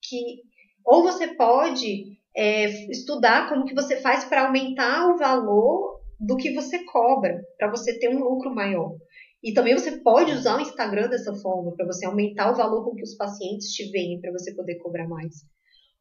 Que, 0.02 0.42
ou 0.84 1.02
você 1.02 1.34
pode 1.34 2.18
é, 2.34 2.90
estudar 2.90 3.50
como 3.50 3.66
que 3.66 3.74
você 3.74 4.00
faz 4.00 4.24
para 4.24 4.46
aumentar 4.46 5.06
o 5.08 5.18
valor 5.18 5.97
do 6.18 6.36
que 6.36 6.52
você 6.52 6.84
cobra, 6.84 7.40
para 7.56 7.70
você 7.70 7.98
ter 7.98 8.08
um 8.08 8.18
lucro 8.18 8.54
maior. 8.54 8.96
E 9.42 9.52
também 9.52 9.74
você 9.74 9.98
pode 10.00 10.32
usar 10.32 10.56
o 10.56 10.60
Instagram 10.60 11.08
dessa 11.08 11.32
forma, 11.34 11.74
para 11.76 11.86
você 11.86 12.06
aumentar 12.06 12.50
o 12.50 12.56
valor 12.56 12.84
com 12.84 12.94
que 12.94 13.02
os 13.02 13.16
pacientes 13.16 13.68
te 13.68 13.90
veem, 13.90 14.20
para 14.20 14.32
você 14.32 14.54
poder 14.54 14.76
cobrar 14.76 15.06
mais. 15.06 15.34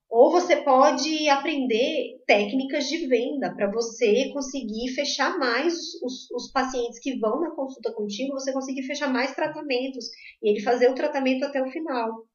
Ou 0.10 0.32
você 0.32 0.56
pode 0.56 1.28
aprender 1.28 2.22
técnicas 2.26 2.88
de 2.88 3.06
venda 3.08 3.54
para 3.54 3.70
você 3.70 4.32
conseguir 4.32 4.94
fechar 4.96 5.38
mais 5.38 5.74
os, 6.02 6.32
os, 6.32 6.52
pacientes 6.52 7.00
que 7.00 7.20
vão 7.20 7.42
na 7.42 7.52
consulta 7.52 7.92
contigo, 7.92 8.34
você 8.34 8.54
conseguir 8.54 8.84
fechar 8.84 9.12
mais 9.12 9.36
tratamentos 9.36 10.06
e 10.42 10.50
ele 10.50 10.62
fazer 10.62 10.90
o 10.90 10.96
tratamento 10.96 11.44
até 11.44 11.62
o 11.62 11.70
final. 11.70 12.26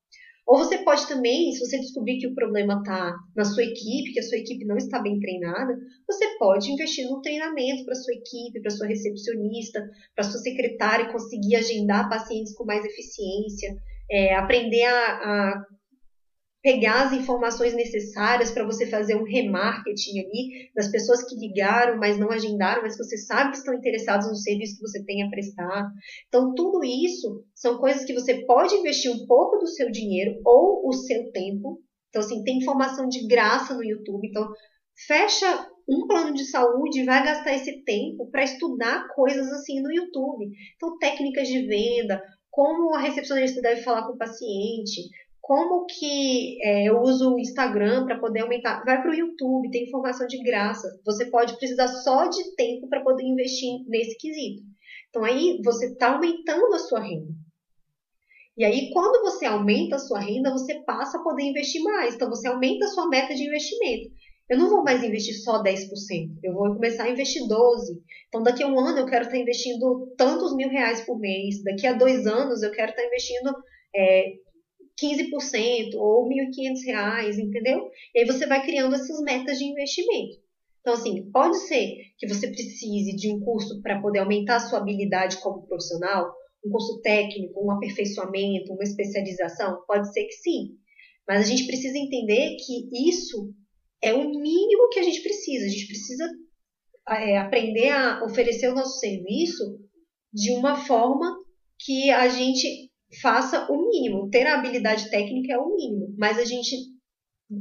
Ou 0.53 0.59
você 0.59 0.77
pode 0.85 1.09
também, 1.09 1.51
se 1.51 1.61
você 1.61 1.79
descobrir 1.79 2.19
que 2.19 2.27
o 2.27 2.35
problema 2.35 2.75
está 2.75 3.17
na 3.35 3.43
sua 3.43 3.63
equipe, 3.63 4.13
que 4.13 4.21
a 4.21 4.23
sua 4.23 4.37
equipe 4.37 4.67
não 4.67 4.77
está 4.77 5.01
bem 5.01 5.19
treinada, 5.19 5.75
você 6.07 6.27
pode 6.39 6.71
investir 6.71 7.09
no 7.09 7.23
treinamento 7.23 7.87
para 7.87 7.95
sua 7.95 8.13
equipe, 8.13 8.61
para 8.61 8.71
sua 8.71 8.87
recepcionista, 8.87 9.83
para 10.15 10.25
sua 10.25 10.39
secretária 10.41 11.11
conseguir 11.11 11.57
agendar 11.57 12.07
pacientes 12.11 12.55
com 12.55 12.67
mais 12.67 12.85
eficiência, 12.85 13.75
é, 14.11 14.35
aprender 14.35 14.85
a, 14.85 14.93
a 14.93 15.65
pegar 16.63 17.07
as 17.07 17.13
informações 17.13 17.75
necessárias 17.75 18.53
para 18.53 18.65
você 18.65 18.87
fazer 18.87 19.17
um 19.17 19.25
remarketing 19.25 20.21
ali 20.21 20.71
das 20.75 20.89
pessoas 20.89 21.25
que 21.25 21.35
ligaram, 21.35 21.99
mas 21.99 22.19
não 22.19 22.31
agendaram, 22.31 22.83
mas 22.83 22.97
você 22.97 23.19
sabe 23.19 23.51
que 23.51 23.59
estão 23.59 23.75
interessados 23.75 24.29
no 24.29 24.37
serviço 24.37 24.77
que 24.77 24.89
você 24.89 25.05
tem 25.05 25.25
a 25.25 25.29
prestar. 25.29 25.91
Então, 26.29 26.55
tudo 26.55 26.85
isso 26.85 27.45
são 27.55 27.79
coisas 27.79 28.05
que 28.05 28.15
você 28.15 28.47
pode 28.47 28.77
investir 28.77 29.11
um 29.11 29.27
pouco 29.27 29.59
do 29.59 29.67
seu 29.67 29.91
dinheiro 29.91 30.41
ou 30.45 30.89
o 30.89 30.93
seu 30.93 31.33
tempo. 31.33 31.83
Então, 32.09 32.23
assim, 32.23 32.45
tem 32.45 32.59
informação 32.59 33.09
de 33.09 33.27
graça 33.27 33.75
no 33.75 33.83
YouTube. 33.83 34.29
Então, 34.29 34.49
fecha 35.07 35.69
um 35.89 36.07
plano 36.07 36.33
de 36.33 36.45
saúde 36.45 37.01
e 37.01 37.05
vai 37.05 37.25
gastar 37.25 37.55
esse 37.55 37.83
tempo 37.83 38.31
para 38.31 38.45
estudar 38.45 39.09
coisas 39.17 39.51
assim 39.51 39.81
no 39.81 39.93
YouTube. 39.93 40.49
Então, 40.77 40.97
técnicas 40.99 41.49
de 41.49 41.67
venda, 41.67 42.23
como 42.53 42.95
a 42.95 43.01
recepcionista 43.01 43.63
deve 43.63 43.83
falar 43.83 44.07
com 44.07 44.13
o 44.13 44.19
paciente, 44.19 45.09
como 45.43 45.87
que 45.87 46.57
é, 46.63 46.85
eu 46.89 47.01
uso 47.01 47.35
o 47.35 47.39
Instagram 47.39 48.07
para 48.07 48.19
poder 48.19 48.41
aumentar? 48.41 48.85
Vai 48.85 49.03
para 49.03 49.11
o 49.11 49.15
YouTube, 49.15 49.71
tem 49.73 49.83
informação 49.83 50.25
de 50.29 50.41
graça. 50.41 50.89
Você 51.05 51.27
pode 51.27 51.59
precisar 51.59 51.89
só 51.89 52.29
de 52.29 52.55
tempo 52.55 52.89
para 52.89 53.03
poder 53.03 53.25
investir 53.25 53.85
nesse 53.89 54.17
quesito. 54.17 54.63
Então 55.11 55.25
aí 55.25 55.61
você 55.65 55.87
está 55.87 56.15
aumentando 56.15 56.73
a 56.73 56.79
sua 56.79 57.01
renda. 57.01 57.35
E 58.57 58.65
aí, 58.65 58.91
quando 58.93 59.23
você 59.23 59.47
aumenta 59.47 59.97
a 59.97 59.99
sua 59.99 60.21
renda, 60.21 60.53
você 60.53 60.81
passa 60.85 61.19
a 61.19 61.23
poder 61.23 61.43
investir 61.43 61.83
mais. 61.83 62.15
Então, 62.15 62.29
você 62.29 62.47
aumenta 62.47 62.85
a 62.85 62.89
sua 62.89 63.09
meta 63.09 63.35
de 63.35 63.45
investimento. 63.45 64.11
Eu 64.49 64.59
não 64.59 64.69
vou 64.69 64.85
mais 64.85 65.03
investir 65.03 65.35
só 65.43 65.63
10%, 65.63 65.89
eu 66.43 66.53
vou 66.53 66.75
começar 66.75 67.05
a 67.05 67.11
investir 67.11 67.41
12%. 67.43 67.49
Então, 68.29 68.43
daqui 68.43 68.63
a 68.63 68.67
um 68.67 68.79
ano 68.79 68.99
eu 68.99 69.07
quero 69.07 69.25
estar 69.25 69.39
investindo 69.39 70.13
tantos 70.19 70.55
mil 70.55 70.69
reais 70.69 71.01
por 71.01 71.19
mês. 71.19 71.63
Daqui 71.65 71.87
a 71.87 71.95
dois 71.95 72.27
anos 72.27 72.63
eu 72.63 72.71
quero 72.71 72.91
estar 72.91 73.03
investindo 73.03 73.55
é, 73.97 74.35
15% 75.01 75.95
ou 75.95 76.29
R$ 76.29 76.47
1.500, 76.51 77.39
entendeu? 77.39 77.91
E 78.15 78.21
aí 78.21 78.27
você 78.27 78.47
vai 78.47 78.65
criando 78.65 78.95
essas 78.95 79.21
metas 79.21 79.59
de 79.59 79.65
investimento. 79.65 80.41
Então, 80.81 80.95
assim, 80.95 81.31
pode 81.31 81.57
ser 81.69 81.97
que 82.19 82.27
você 82.27 82.49
precise 82.49 83.15
de 83.15 83.33
um 83.33 83.41
curso 83.41 83.81
para 83.83 84.01
poder 84.01 84.19
aumentar 84.19 84.57
a 84.57 84.61
sua 84.61 84.81
habilidade 84.81 85.41
como 85.41 85.67
profissional, 85.67 86.33
um 86.65 86.71
curso 86.71 87.01
técnico, 87.01 87.65
um 87.65 87.71
aperfeiçoamento, 87.71 88.73
uma 88.73 88.83
especialização? 88.83 89.83
Pode 89.87 90.13
ser 90.13 90.25
que 90.25 90.33
sim. 90.33 90.77
Mas 91.27 91.43
a 91.43 91.49
gente 91.49 91.67
precisa 91.67 91.97
entender 91.97 92.57
que 92.57 93.09
isso 93.09 93.55
é 94.03 94.13
o 94.13 94.29
mínimo 94.29 94.89
que 94.91 94.99
a 94.99 95.03
gente 95.05 95.23
precisa. 95.23 95.67
A 95.67 95.69
gente 95.69 95.87
precisa 95.87 96.31
é, 97.09 97.39
aprender 97.39 97.91
a 97.91 98.25
oferecer 98.25 98.69
o 98.69 98.75
nosso 98.75 98.99
serviço 98.99 99.79
de 100.33 100.51
uma 100.51 100.77
forma 100.77 101.37
que 101.79 102.11
a 102.11 102.29
gente 102.29 102.91
faça 103.21 103.71
o 103.71 103.89
mínimo. 103.89 104.31
Ter 104.31 104.47
a 104.47 104.59
habilidade 104.59 105.11
técnica 105.11 105.53
é 105.53 105.59
o 105.59 105.75
mínimo, 105.75 106.15
mas 106.19 106.39
a 106.39 106.45
gente 106.45 106.77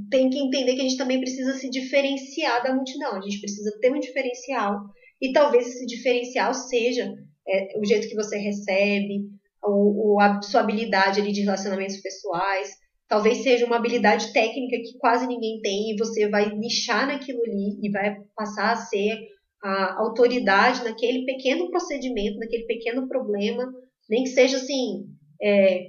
tem 0.09 0.29
que 0.29 0.39
entender 0.39 0.75
que 0.75 0.81
a 0.81 0.83
gente 0.83 0.97
também 0.97 1.19
precisa 1.19 1.53
se 1.53 1.69
diferenciar 1.69 2.63
da 2.63 2.73
multidão. 2.73 3.15
A 3.15 3.21
gente 3.21 3.39
precisa 3.39 3.77
ter 3.81 3.91
um 3.91 3.99
diferencial 3.99 4.79
e 5.21 5.31
talvez 5.33 5.67
esse 5.67 5.85
diferencial 5.85 6.53
seja 6.53 7.13
é, 7.47 7.77
o 7.77 7.85
jeito 7.85 8.07
que 8.07 8.15
você 8.15 8.37
recebe, 8.37 9.29
ou, 9.63 10.19
a 10.19 10.41
sua 10.41 10.61
habilidade 10.61 11.19
ali 11.19 11.31
de 11.31 11.41
relacionamentos 11.41 11.97
pessoais. 11.97 12.69
Talvez 13.07 13.43
seja 13.43 13.65
uma 13.65 13.75
habilidade 13.75 14.31
técnica 14.31 14.77
que 14.77 14.97
quase 14.97 15.27
ninguém 15.27 15.59
tem 15.61 15.91
e 15.91 15.97
você 15.97 16.29
vai 16.29 16.55
nichar 16.55 17.07
naquilo 17.07 17.41
ali 17.43 17.77
e 17.81 17.91
vai 17.91 18.15
passar 18.35 18.71
a 18.71 18.77
ser 18.77 19.19
a 19.61 19.99
autoridade 19.99 20.83
naquele 20.83 21.25
pequeno 21.25 21.69
procedimento, 21.69 22.39
naquele 22.39 22.65
pequeno 22.65 23.07
problema, 23.07 23.69
nem 24.09 24.23
que 24.23 24.29
seja 24.29 24.57
assim, 24.57 25.05
é, 25.41 25.87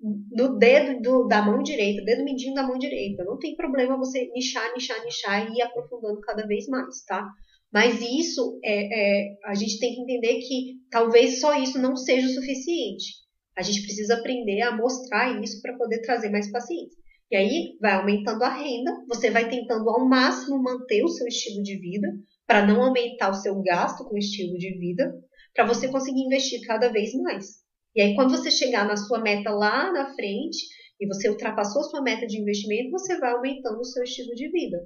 do 0.00 0.56
dedo 0.58 1.00
do, 1.00 1.26
da 1.26 1.42
mão 1.42 1.62
direita, 1.62 2.04
dedo 2.04 2.24
mindinho 2.24 2.54
da 2.54 2.62
mão 2.62 2.78
direita. 2.78 3.24
Não 3.24 3.38
tem 3.38 3.56
problema 3.56 3.96
você 3.96 4.30
nichar, 4.32 4.72
nichar, 4.74 5.04
nichar 5.04 5.50
e 5.50 5.58
ir 5.58 5.62
aprofundando 5.62 6.20
cada 6.20 6.46
vez 6.46 6.66
mais, 6.68 7.04
tá? 7.04 7.26
Mas 7.72 8.00
isso 8.00 8.58
é, 8.64 8.72
é, 8.74 9.36
a 9.44 9.54
gente 9.54 9.78
tem 9.78 9.94
que 9.94 10.00
entender 10.00 10.38
que 10.40 10.76
talvez 10.90 11.40
só 11.40 11.54
isso 11.60 11.78
não 11.78 11.96
seja 11.96 12.26
o 12.26 12.30
suficiente. 12.30 13.14
A 13.56 13.62
gente 13.62 13.82
precisa 13.82 14.14
aprender 14.14 14.62
a 14.62 14.74
mostrar 14.74 15.42
isso 15.42 15.60
para 15.60 15.76
poder 15.76 16.00
trazer 16.00 16.30
mais 16.30 16.50
pacientes. 16.50 16.96
E 17.30 17.36
aí 17.36 17.76
vai 17.80 17.92
aumentando 17.92 18.42
a 18.42 18.48
renda, 18.48 18.90
você 19.06 19.30
vai 19.30 19.50
tentando 19.50 19.90
ao 19.90 20.08
máximo 20.08 20.62
manter 20.62 21.04
o 21.04 21.08
seu 21.08 21.26
estilo 21.26 21.62
de 21.62 21.76
vida, 21.76 22.08
para 22.46 22.64
não 22.64 22.82
aumentar 22.82 23.30
o 23.30 23.34
seu 23.34 23.60
gasto 23.60 24.04
com 24.04 24.14
o 24.14 24.18
estilo 24.18 24.56
de 24.56 24.78
vida, 24.78 25.12
para 25.52 25.66
você 25.66 25.88
conseguir 25.88 26.22
investir 26.22 26.60
cada 26.66 26.88
vez 26.88 27.12
mais. 27.14 27.67
E 27.94 28.00
aí, 28.02 28.14
quando 28.14 28.30
você 28.30 28.50
chegar 28.50 28.86
na 28.86 28.96
sua 28.96 29.20
meta 29.20 29.50
lá 29.50 29.92
na 29.92 30.14
frente 30.14 30.66
e 31.00 31.06
você 31.06 31.28
ultrapassou 31.28 31.82
sua 31.84 32.02
meta 32.02 32.26
de 32.26 32.38
investimento, 32.40 32.90
você 32.90 33.18
vai 33.18 33.32
aumentando 33.32 33.80
o 33.80 33.84
seu 33.84 34.02
estilo 34.02 34.34
de 34.34 34.48
vida. 34.50 34.78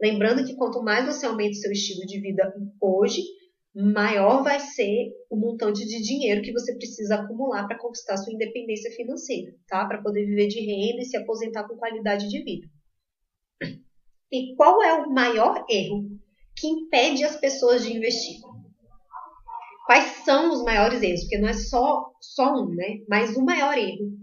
Lembrando 0.00 0.44
que 0.44 0.54
quanto 0.54 0.80
mais 0.82 1.04
você 1.06 1.26
aumenta 1.26 1.52
o 1.52 1.60
seu 1.60 1.72
estilo 1.72 2.06
de 2.06 2.20
vida 2.20 2.52
hoje, 2.80 3.20
maior 3.74 4.42
vai 4.42 4.60
ser 4.60 5.06
o 5.30 5.36
montante 5.36 5.84
de 5.86 6.00
dinheiro 6.00 6.42
que 6.42 6.52
você 6.52 6.74
precisa 6.76 7.16
acumular 7.16 7.66
para 7.66 7.78
conquistar 7.78 8.16
sua 8.16 8.32
independência 8.32 8.90
financeira, 8.92 9.52
tá? 9.68 9.84
Para 9.86 10.00
poder 10.02 10.24
viver 10.24 10.46
de 10.46 10.60
renda 10.60 11.02
e 11.02 11.04
se 11.04 11.16
aposentar 11.16 11.66
com 11.66 11.76
qualidade 11.76 12.28
de 12.28 12.42
vida. 12.42 12.66
E 14.32 14.54
qual 14.56 14.82
é 14.82 14.94
o 14.94 15.10
maior 15.10 15.64
erro 15.68 16.02
que 16.56 16.66
impede 16.66 17.24
as 17.24 17.36
pessoas 17.38 17.82
de 17.82 17.92
investir? 17.92 18.36
Quais 19.88 20.22
são 20.22 20.52
os 20.52 20.62
maiores 20.64 21.00
erros, 21.00 21.22
porque 21.22 21.38
não 21.38 21.48
é 21.48 21.54
só, 21.54 22.12
só 22.20 22.52
um, 22.62 22.74
né? 22.74 22.98
Mas 23.08 23.34
o 23.34 23.42
maior 23.42 23.72
erro 23.78 24.18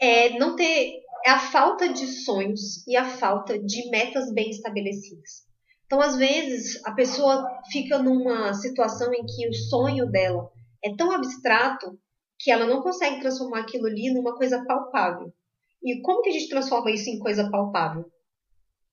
é 0.00 0.38
não 0.38 0.56
ter 0.56 1.02
é 1.26 1.30
a 1.30 1.38
falta 1.38 1.92
de 1.92 2.06
sonhos 2.06 2.86
e 2.86 2.96
a 2.96 3.04
falta 3.04 3.58
de 3.58 3.90
metas 3.90 4.32
bem 4.32 4.48
estabelecidas. 4.48 5.46
Então, 5.84 6.00
às 6.00 6.16
vezes, 6.16 6.82
a 6.86 6.92
pessoa 6.92 7.46
fica 7.70 7.98
numa 7.98 8.54
situação 8.54 9.12
em 9.12 9.26
que 9.26 9.46
o 9.46 9.52
sonho 9.52 10.06
dela 10.10 10.50
é 10.82 10.96
tão 10.96 11.12
abstrato 11.12 11.98
que 12.38 12.50
ela 12.50 12.64
não 12.64 12.80
consegue 12.80 13.20
transformar 13.20 13.60
aquilo 13.60 13.88
ali 13.88 14.10
numa 14.10 14.38
coisa 14.38 14.64
palpável. 14.64 15.30
E 15.84 16.00
como 16.00 16.22
que 16.22 16.30
a 16.30 16.32
gente 16.32 16.48
transforma 16.48 16.90
isso 16.90 17.10
em 17.10 17.18
coisa 17.18 17.50
palpável? 17.50 18.06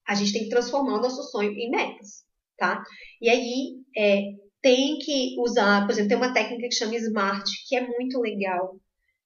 A 0.06 0.14
gente 0.14 0.34
tem 0.34 0.44
que 0.44 0.50
transformar 0.50 0.98
o 0.98 1.02
nosso 1.02 1.24
sonho 1.32 1.52
em 1.52 1.72
metas, 1.72 2.26
tá? 2.58 2.84
E 3.22 3.30
aí 3.30 3.78
é, 3.96 4.45
tem 4.66 4.98
que 4.98 5.36
usar, 5.38 5.86
por 5.86 5.92
exemplo, 5.92 6.10
tem 6.10 6.18
uma 6.18 6.34
técnica 6.34 6.68
que 6.68 6.74
chama 6.74 6.96
SMART, 6.96 7.46
que 7.68 7.76
é 7.76 7.88
muito 7.88 8.20
legal, 8.20 8.76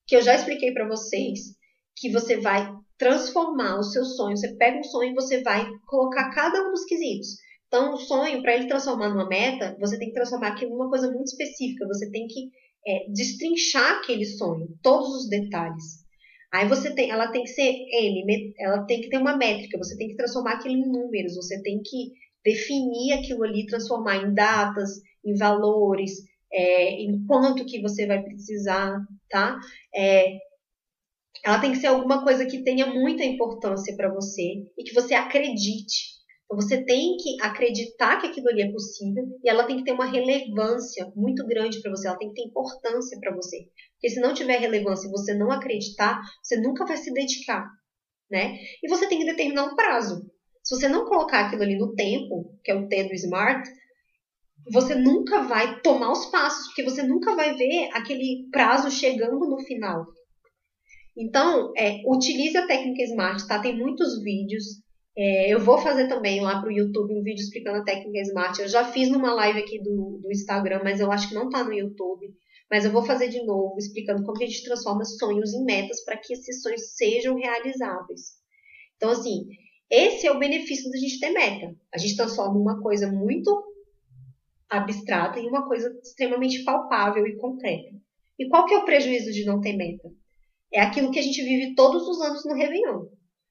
que 0.06 0.17
eu 0.17 0.21
já 0.21 0.36
expliquei 0.36 0.73
para 0.73 0.86
vocês, 0.86 1.56
que 1.95 2.12
você 2.12 2.36
vai 2.36 2.69
transformar 2.97 3.80
o 3.80 3.84
seu 3.84 4.04
sonho. 4.04 4.36
Você 4.36 4.54
pega 4.58 4.78
um 4.78 4.84
sonho 4.84 5.12
e 5.12 5.15
você 5.15 5.41
vai 5.41 5.65
colocar 5.88 6.30
cada 6.32 6.62
um 6.67 6.71
dos 6.71 6.84
quesitos. 6.84 7.38
Então, 7.67 7.93
o 7.93 7.97
sonho, 7.97 8.41
para 8.41 8.54
ele 8.54 8.67
transformar 8.67 9.12
numa 9.12 9.30
meta, 9.30 9.78
você 9.80 9.97
tem 9.97 10.10
que 10.10 10.13
transformar 10.13 10.49
aquilo 10.49 10.71
numa 10.71 10.89
coisa 10.89 11.10
muito 11.10 11.28
específica. 11.28 11.88
Você 11.88 12.12
tem 12.12 12.28
que 12.28 12.49
é, 12.86 13.10
destrinchar 13.10 13.99
aquele 13.99 14.25
sonho, 14.25 14.67
todos 14.84 15.23
os 15.23 15.30
detalhes. 15.30 16.04
Aí 16.52 16.67
você 16.67 16.93
tem, 16.93 17.12
ela 17.12 17.32
tem 17.32 17.43
que 17.43 17.52
ser 17.52 17.71
M, 17.93 18.54
ela 18.60 18.84
tem 18.84 18.99
que 18.99 19.08
ter 19.08 19.17
uma 19.17 19.38
métrica, 19.38 19.78
você 19.78 19.95
tem 19.95 20.10
que 20.10 20.17
transformar 20.17 20.56
aquilo 20.56 20.75
em 20.75 20.91
números, 20.91 21.36
você 21.36 21.62
tem 21.62 21.80
que 21.82 22.12
definir 22.43 23.13
aquilo 23.13 23.43
ali, 23.43 23.65
transformar 23.65 24.17
em 24.17 24.34
datas, 24.34 24.89
em 25.25 25.36
valores, 25.38 26.12
é, 26.52 26.91
em 27.02 27.25
quanto 27.25 27.65
que 27.65 27.82
você 27.82 28.06
vai 28.06 28.21
precisar, 28.23 28.97
tá? 29.30 29.60
É, 29.95 30.38
ela 31.43 31.60
tem 31.60 31.71
que 31.71 31.78
ser 31.78 31.88
alguma 31.88 32.23
coisa 32.23 32.45
que 32.45 32.63
tenha 32.63 32.86
muita 32.88 33.23
importância 33.23 33.95
para 33.95 34.13
você 34.13 34.65
e 34.78 34.84
que 34.84 34.93
você 34.93 35.13
acredite. 35.13 36.19
Então 36.45 36.60
você 36.60 36.84
tem 36.84 37.15
que 37.17 37.39
acreditar 37.41 38.19
que 38.19 38.28
aquilo 38.28 38.49
ali 38.49 38.63
é 38.63 38.71
possível 38.71 39.23
e 39.43 39.49
ela 39.49 39.65
tem 39.65 39.78
que 39.78 39.84
ter 39.84 39.91
uma 39.91 40.10
relevância 40.10 41.12
muito 41.15 41.45
grande 41.45 41.80
para 41.80 41.91
você, 41.91 42.08
ela 42.08 42.17
tem 42.17 42.30
que 42.30 42.41
ter 42.41 42.47
importância 42.47 43.19
para 43.19 43.36
você. 43.36 43.67
Porque 43.93 44.10
se 44.10 44.19
não 44.19 44.34
tiver 44.34 44.58
relevância 44.58 45.08
e 45.08 45.12
você 45.12 45.36
não 45.36 45.52
acreditar, 45.52 46.19
você 46.41 46.60
nunca 46.60 46.86
vai 46.86 46.97
se 46.97 47.13
dedicar, 47.13 47.69
né? 48.32 48.58
E 48.82 48.89
você 48.89 49.08
tem 49.08 49.19
que 49.19 49.25
determinar 49.25 49.65
um 49.65 49.75
prazo. 49.75 50.25
Se 50.69 50.75
você 50.75 50.88
não 50.88 51.03
colocar 51.03 51.47
aquilo 51.47 51.63
ali 51.63 51.75
no 51.75 51.95
tempo, 51.95 52.55
que 52.63 52.69
é 52.69 52.75
o 52.75 52.88
T 52.88 53.05
do 53.05 53.15
Smart, 53.15 53.67
você 54.71 54.93
nunca 54.93 55.41
vai 55.41 55.82
tomar 55.82 56.12
os 56.12 56.27
passos, 56.27 56.67
porque 56.67 56.84
você 56.84 57.01
nunca 57.01 57.36
vai 57.36 57.55
ver 57.55 57.89
aquele 57.91 58.47
prazo 58.51 58.91
chegando 58.91 59.39
no 59.39 59.58
final. 59.62 60.05
Então, 61.17 61.73
é, 61.75 62.03
utilize 62.05 62.55
a 62.55 62.67
técnica 62.67 63.01
Smart, 63.01 63.47
tá? 63.47 63.60
Tem 63.60 63.75
muitos 63.75 64.21
vídeos. 64.21 64.63
É, 65.17 65.51
eu 65.51 65.60
vou 65.60 65.79
fazer 65.79 66.08
também 66.08 66.39
lá 66.39 66.62
para 66.62 66.69
o 66.69 66.71
YouTube 66.71 67.15
um 67.15 67.23
vídeo 67.23 67.41
explicando 67.41 67.79
a 67.79 67.84
técnica 67.84 68.19
Smart. 68.19 68.62
Eu 68.62 68.67
já 68.67 68.86
fiz 68.91 69.10
numa 69.10 69.34
live 69.34 69.58
aqui 69.58 69.82
do, 69.82 70.19
do 70.21 70.32
Instagram, 70.32 70.82
mas 70.84 70.99
eu 70.99 71.12
acho 71.12 71.29
que 71.29 71.34
não 71.34 71.45
está 71.45 71.63
no 71.63 71.73
YouTube. 71.73 72.27
Mas 72.69 72.86
eu 72.86 72.91
vou 72.91 73.03
fazer 73.03 73.29
de 73.29 73.43
novo, 73.43 73.75
explicando 73.79 74.23
como 74.23 74.38
a 74.38 74.45
gente 74.45 74.63
transforma 74.63 75.03
sonhos 75.03 75.51
em 75.51 75.63
metas 75.63 76.05
para 76.05 76.15
que 76.15 76.32
esses 76.32 76.62
sonhos 76.62 76.95
sejam 76.95 77.36
realizáveis. 77.38 78.38
Então, 78.97 79.10
assim, 79.10 79.47
esse 79.89 80.28
é 80.28 80.32
o 80.32 80.39
benefício 80.39 80.89
da 80.91 80.97
gente 80.97 81.19
ter 81.19 81.32
meta. 81.32 81.75
A 81.93 81.97
gente 81.97 82.15
transforma 82.15 82.60
uma 82.60 82.82
coisa 82.82 83.12
muito 83.12 83.63
abstrata 84.69 85.39
em 85.39 85.47
uma 85.47 85.67
coisa 85.67 85.91
extremamente 86.04 86.63
palpável 86.63 87.25
e 87.25 87.36
concreta. 87.38 87.95
E 88.38 88.47
qual 88.47 88.65
que 88.65 88.73
é 88.73 88.78
o 88.78 88.86
prejuízo 88.86 89.32
de 89.32 89.43
não 89.45 89.60
ter 89.60 89.75
meta? 89.75 90.10
É 90.71 90.80
aquilo 90.80 91.12
que 91.12 91.17
a 91.17 91.23
gente 91.23 91.43
vive 91.43 91.73
todos 91.73 92.08
os 92.08 92.21
anos 92.21 92.45
no 92.45 92.54
Réveillon. 92.54 93.08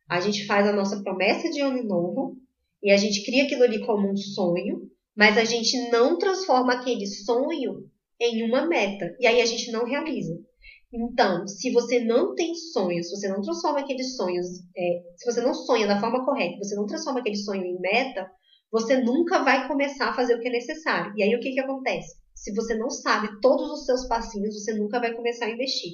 A 0.09 0.20
gente 0.20 0.46
faz 0.46 0.66
a 0.66 0.72
nossa 0.72 1.03
promessa 1.03 1.51
de 1.51 1.61
ano 1.61 1.83
novo 1.83 2.37
e 2.83 2.90
a 2.92 2.96
gente 2.96 3.24
cria 3.24 3.44
aquilo 3.44 3.64
ali 3.64 3.85
como 3.85 4.09
um 4.09 4.16
sonho, 4.16 4.88
mas 5.16 5.37
a 5.37 5.44
gente 5.44 5.90
não 5.90 6.16
transforma 6.16 6.74
aquele 6.74 7.07
sonho 7.07 7.90
em 8.20 8.48
uma 8.48 8.66
meta. 8.66 9.16
E 9.18 9.27
aí 9.27 9.40
a 9.40 9.46
gente 9.46 9.72
não 9.72 9.85
realiza. 9.85 10.38
Então, 10.92 11.46
se 11.46 11.70
você 11.70 12.01
não 12.01 12.35
tem 12.35 12.55
sonhos, 12.55 13.09
se 13.09 13.16
você 13.16 13.29
não 13.29 13.42
transforma 13.42 13.81
aqueles 13.81 14.16
sonhos, 14.16 14.46
é, 14.77 15.03
se 15.16 15.31
você 15.31 15.40
não 15.42 15.53
sonha 15.53 15.87
da 15.87 16.01
forma 16.01 16.24
correta, 16.24 16.57
você 16.59 16.74
não 16.74 16.87
transforma 16.87 17.20
aquele 17.20 17.37
sonho 17.37 17.62
em 17.62 17.79
meta, 17.79 18.27
você 18.72 18.98
nunca 19.03 19.44
vai 19.44 19.68
começar 19.68 20.09
a 20.09 20.14
fazer 20.14 20.35
o 20.35 20.40
que 20.40 20.48
é 20.48 20.53
necessário. 20.53 21.12
E 21.16 21.22
aí 21.22 21.35
o 21.35 21.40
que, 21.40 21.53
que 21.53 21.61
acontece? 21.61 22.16
Se 22.35 22.55
você 22.55 22.74
não 22.74 22.88
sabe 22.88 23.29
todos 23.40 23.70
os 23.70 23.85
seus 23.85 24.07
passinhos, 24.09 24.55
você 24.55 24.74
nunca 24.74 24.98
vai 24.98 25.14
começar 25.14 25.46
a 25.46 25.51
investir. 25.51 25.92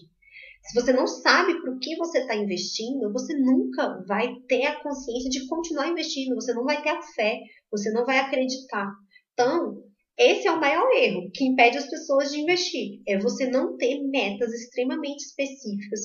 Se 0.62 0.80
você 0.80 0.92
não 0.92 1.06
sabe 1.06 1.60
para 1.60 1.72
o 1.72 1.78
que 1.78 1.96
você 1.96 2.20
está 2.20 2.34
investindo, 2.36 3.12
você 3.12 3.36
nunca 3.36 4.02
vai 4.06 4.34
ter 4.48 4.64
a 4.64 4.82
consciência 4.82 5.28
de 5.28 5.46
continuar 5.46 5.88
investindo, 5.88 6.34
você 6.34 6.54
não 6.54 6.64
vai 6.64 6.82
ter 6.82 6.90
a 6.90 7.02
fé, 7.02 7.38
você 7.70 7.90
não 7.90 8.06
vai 8.06 8.18
acreditar. 8.18 8.90
Então, 9.32 9.82
esse 10.16 10.46
é 10.46 10.52
o 10.52 10.60
maior 10.60 10.88
erro 10.92 11.30
que 11.32 11.44
impede 11.44 11.78
as 11.78 11.88
pessoas 11.88 12.30
de 12.30 12.40
investir. 12.40 13.00
É 13.06 13.18
você 13.18 13.46
não 13.46 13.76
ter 13.76 14.00
metas 14.02 14.52
extremamente 14.52 15.24
específicas 15.24 16.00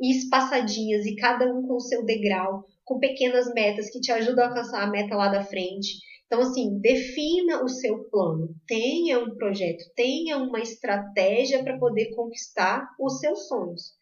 e 0.00 0.16
espaçadinhas 0.16 1.04
e 1.04 1.14
cada 1.14 1.46
um 1.52 1.66
com 1.66 1.74
o 1.74 1.80
seu 1.80 2.04
degrau, 2.04 2.64
com 2.84 2.98
pequenas 2.98 3.52
metas 3.52 3.90
que 3.90 4.00
te 4.00 4.10
ajudam 4.12 4.44
a 4.44 4.48
alcançar 4.48 4.82
a 4.82 4.90
meta 4.90 5.14
lá 5.14 5.28
da 5.28 5.44
frente. 5.44 5.98
Então, 6.26 6.40
assim, 6.40 6.78
defina 6.80 7.62
o 7.62 7.68
seu 7.68 8.04
plano, 8.08 8.54
tenha 8.66 9.18
um 9.18 9.34
projeto, 9.34 9.84
tenha 9.94 10.38
uma 10.38 10.60
estratégia 10.60 11.62
para 11.62 11.78
poder 11.78 12.14
conquistar 12.14 12.88
os 12.98 13.18
seus 13.18 13.48
sonhos. 13.48 13.92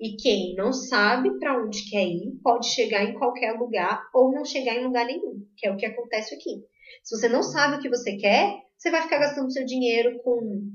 E 0.00 0.16
quem 0.16 0.54
não 0.56 0.72
sabe 0.72 1.38
para 1.38 1.62
onde 1.62 1.88
quer 1.88 2.04
ir 2.04 2.32
pode 2.42 2.66
chegar 2.66 3.04
em 3.04 3.14
qualquer 3.14 3.52
lugar 3.52 4.02
ou 4.12 4.32
não 4.32 4.44
chegar 4.44 4.74
em 4.74 4.84
lugar 4.84 5.06
nenhum, 5.06 5.46
que 5.56 5.66
é 5.66 5.72
o 5.72 5.76
que 5.76 5.86
acontece 5.86 6.34
aqui. 6.34 6.64
Se 7.02 7.16
você 7.16 7.28
não 7.28 7.42
sabe 7.42 7.76
o 7.76 7.80
que 7.80 7.88
você 7.88 8.16
quer, 8.16 8.54
você 8.76 8.90
vai 8.90 9.02
ficar 9.02 9.18
gastando 9.18 9.52
seu 9.52 9.64
dinheiro 9.64 10.18
com, 10.22 10.72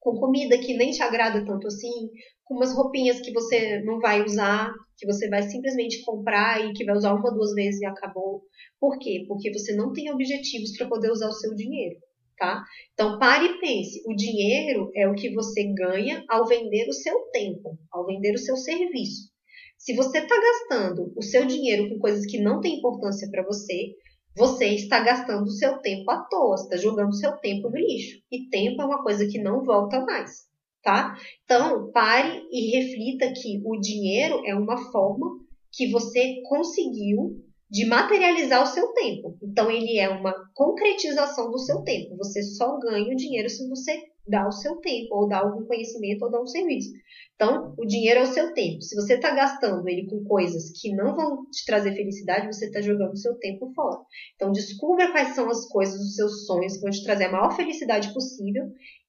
com 0.00 0.18
comida 0.18 0.58
que 0.58 0.76
nem 0.76 0.90
te 0.90 1.02
agrada 1.02 1.44
tanto 1.44 1.66
assim, 1.66 2.10
com 2.44 2.54
umas 2.54 2.74
roupinhas 2.74 3.20
que 3.20 3.32
você 3.32 3.80
não 3.82 3.98
vai 4.00 4.22
usar, 4.22 4.70
que 4.96 5.06
você 5.06 5.28
vai 5.28 5.42
simplesmente 5.42 6.04
comprar 6.04 6.64
e 6.64 6.72
que 6.72 6.84
vai 6.84 6.96
usar 6.96 7.14
uma, 7.14 7.32
duas 7.32 7.52
vezes 7.54 7.80
e 7.80 7.86
acabou. 7.86 8.42
Por 8.80 8.98
quê? 8.98 9.24
Porque 9.28 9.52
você 9.52 9.74
não 9.74 9.92
tem 9.92 10.12
objetivos 10.12 10.76
para 10.76 10.88
poder 10.88 11.10
usar 11.10 11.28
o 11.28 11.32
seu 11.32 11.54
dinheiro 11.54 11.96
tá? 12.36 12.62
Então 12.92 13.18
pare 13.18 13.46
e 13.46 13.60
pense, 13.60 14.02
o 14.06 14.14
dinheiro 14.14 14.90
é 14.94 15.08
o 15.08 15.14
que 15.14 15.32
você 15.32 15.64
ganha 15.72 16.22
ao 16.28 16.46
vender 16.46 16.86
o 16.88 16.92
seu 16.92 17.18
tempo, 17.32 17.78
ao 17.90 18.06
vender 18.06 18.34
o 18.34 18.38
seu 18.38 18.56
serviço. 18.56 19.30
Se 19.78 19.94
você 19.94 20.18
está 20.18 20.34
gastando 20.34 21.12
o 21.16 21.22
seu 21.22 21.46
dinheiro 21.46 21.88
com 21.88 21.98
coisas 21.98 22.24
que 22.26 22.40
não 22.40 22.60
têm 22.60 22.78
importância 22.78 23.28
para 23.30 23.44
você, 23.44 23.94
você 24.36 24.66
está 24.74 25.00
gastando 25.00 25.50
seu 25.50 25.78
tempo 25.78 26.10
à 26.10 26.22
toa, 26.24 26.56
está 26.56 26.76
jogando 26.76 27.16
seu 27.16 27.32
tempo 27.38 27.70
no 27.70 27.76
lixo. 27.76 28.20
E 28.30 28.48
tempo 28.50 28.82
é 28.82 28.84
uma 28.84 29.02
coisa 29.02 29.26
que 29.26 29.40
não 29.40 29.64
volta 29.64 30.00
mais, 30.04 30.46
tá? 30.82 31.16
Então, 31.44 31.90
pare 31.90 32.46
e 32.52 32.76
reflita 32.76 33.32
que 33.32 33.62
o 33.64 33.80
dinheiro 33.80 34.42
é 34.44 34.54
uma 34.54 34.76
forma 34.92 35.26
que 35.72 35.90
você 35.90 36.42
conseguiu 36.48 37.42
de 37.70 37.86
materializar 37.86 38.62
o 38.62 38.66
seu 38.66 38.88
tempo. 38.92 39.38
Então, 39.42 39.70
ele 39.70 39.98
é 39.98 40.08
uma 40.08 40.34
concretização 40.54 41.50
do 41.50 41.58
seu 41.58 41.82
tempo. 41.82 42.16
Você 42.18 42.42
só 42.42 42.78
ganha 42.78 43.12
o 43.12 43.16
dinheiro 43.16 43.48
se 43.48 43.66
você 43.68 43.98
dá 44.26 44.46
o 44.46 44.52
seu 44.52 44.76
tempo, 44.76 45.14
ou 45.14 45.28
dá 45.28 45.38
algum 45.38 45.64
conhecimento, 45.66 46.24
ou 46.24 46.30
dá 46.30 46.40
um 46.40 46.46
serviço. 46.46 46.90
Então, 47.34 47.74
o 47.78 47.84
dinheiro 47.84 48.20
é 48.20 48.22
o 48.22 48.32
seu 48.32 48.52
tempo. 48.54 48.82
Se 48.82 48.94
você 48.94 49.14
está 49.14 49.34
gastando 49.34 49.88
ele 49.88 50.06
com 50.08 50.24
coisas 50.24 50.70
que 50.80 50.94
não 50.94 51.14
vão 51.14 51.44
te 51.50 51.64
trazer 51.64 51.94
felicidade, 51.94 52.46
você 52.46 52.66
está 52.66 52.80
jogando 52.80 53.12
o 53.12 53.16
seu 53.16 53.34
tempo 53.38 53.72
fora. 53.74 54.00
Então, 54.34 54.52
descubra 54.52 55.10
quais 55.12 55.34
são 55.34 55.48
as 55.48 55.66
coisas 55.68 55.98
dos 55.98 56.14
seus 56.14 56.46
sonhos 56.46 56.74
que 56.74 56.82
vão 56.82 56.90
te 56.90 57.04
trazer 57.04 57.24
a 57.24 57.32
maior 57.32 57.54
felicidade 57.54 58.12
possível 58.12 58.64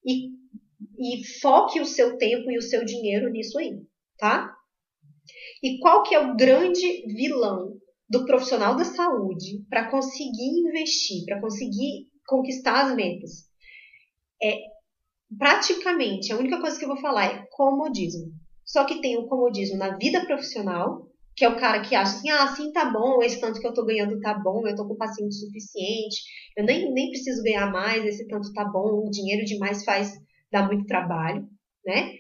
e, 0.06 0.30
e 0.98 1.26
foque 1.42 1.80
o 1.80 1.86
seu 1.86 2.18
tempo 2.18 2.52
e 2.52 2.58
o 2.58 2.62
seu 2.62 2.86
dinheiro 2.86 3.30
nisso 3.30 3.58
aí, 3.58 3.82
tá? 4.18 4.54
E 5.64 5.80
qual 5.80 6.04
que 6.04 6.16
é 6.16 6.20
o 6.20 6.36
grande 6.36 7.06
vilão 7.08 7.78
do 8.10 8.26
profissional 8.26 8.76
da 8.76 8.86
saúde 8.86 9.66
para 9.70 9.90
conseguir 9.90 10.60
investir, 10.60 11.26
para 11.26 11.42
conseguir 11.42 12.08
conquistar 12.28 12.86
as 12.86 12.96
metas. 12.96 13.48
É 14.42 14.77
praticamente 15.38 16.32
a 16.32 16.38
única 16.38 16.60
coisa 16.60 16.78
que 16.78 16.86
eu 16.86 16.90
vou 16.90 17.02
falar 17.02 17.26
é 17.26 17.46
comodismo. 17.52 18.32
Só 18.66 18.84
que 18.86 19.02
tem 19.02 19.18
o 19.18 19.28
comodismo 19.28 19.78
na 19.78 19.98
vida 19.98 20.26
profissional, 20.26 21.08
que 21.36 21.46
é 21.46 21.50
o 21.50 21.56
cara 21.56 21.82
que 21.82 21.96
acha 21.96 22.18
assim, 22.18 22.30
ah, 22.30 22.44
assim 22.44 22.72
tá 22.72 22.92
bom, 22.92 23.22
esse 23.22 23.40
tanto 23.40 23.60
que 23.60 23.68
eu 23.68 23.74
tô 23.74 23.86
ganhando 23.86 24.20
tá 24.20 24.34
bom, 24.34 24.68
eu 24.68 24.76
tô 24.76 24.88
com 24.88 24.96
paciente 24.98 25.36
suficiente, 25.36 26.24
eu 26.58 26.66
nem, 26.66 26.92
nem 26.92 27.10
preciso 27.10 27.44
ganhar 27.44 27.72
mais, 27.72 28.04
esse 28.04 28.28
tanto 28.28 28.52
tá 28.54 28.66
bom, 28.66 29.06
o 29.06 29.12
dinheiro 29.12 29.46
demais 29.46 29.86
faz, 29.86 30.14
dá 30.52 30.66
muito 30.66 30.86
trabalho, 30.86 31.48
né? 31.86 32.12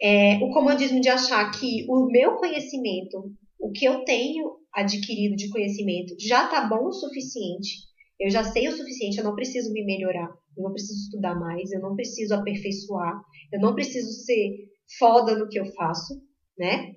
É, 0.00 0.36
o 0.44 0.50
comodismo 0.52 1.00
de 1.00 1.08
achar 1.08 1.50
que 1.50 1.86
o 1.88 2.06
meu 2.06 2.36
conhecimento, 2.36 3.32
o 3.58 3.72
que 3.72 3.86
eu 3.86 4.04
tenho 4.04 4.58
adquirido 4.72 5.34
de 5.34 5.48
conhecimento 5.48 6.14
já 6.20 6.44
está 6.44 6.66
bom 6.68 6.86
o 6.86 6.92
suficiente, 6.92 7.88
eu 8.20 8.30
já 8.30 8.44
sei 8.44 8.68
o 8.68 8.76
suficiente, 8.76 9.18
eu 9.18 9.24
não 9.24 9.34
preciso 9.34 9.72
me 9.72 9.84
melhorar, 9.84 10.30
eu 10.56 10.64
não 10.64 10.72
preciso 10.72 11.04
estudar 11.04 11.34
mais, 11.34 11.72
eu 11.72 11.80
não 11.80 11.94
preciso 11.94 12.34
aperfeiçoar, 12.34 13.20
eu 13.52 13.60
não 13.60 13.74
preciso 13.74 14.10
ser 14.24 14.68
foda 14.98 15.36
no 15.36 15.48
que 15.48 15.58
eu 15.58 15.66
faço, 15.74 16.20
né? 16.58 16.94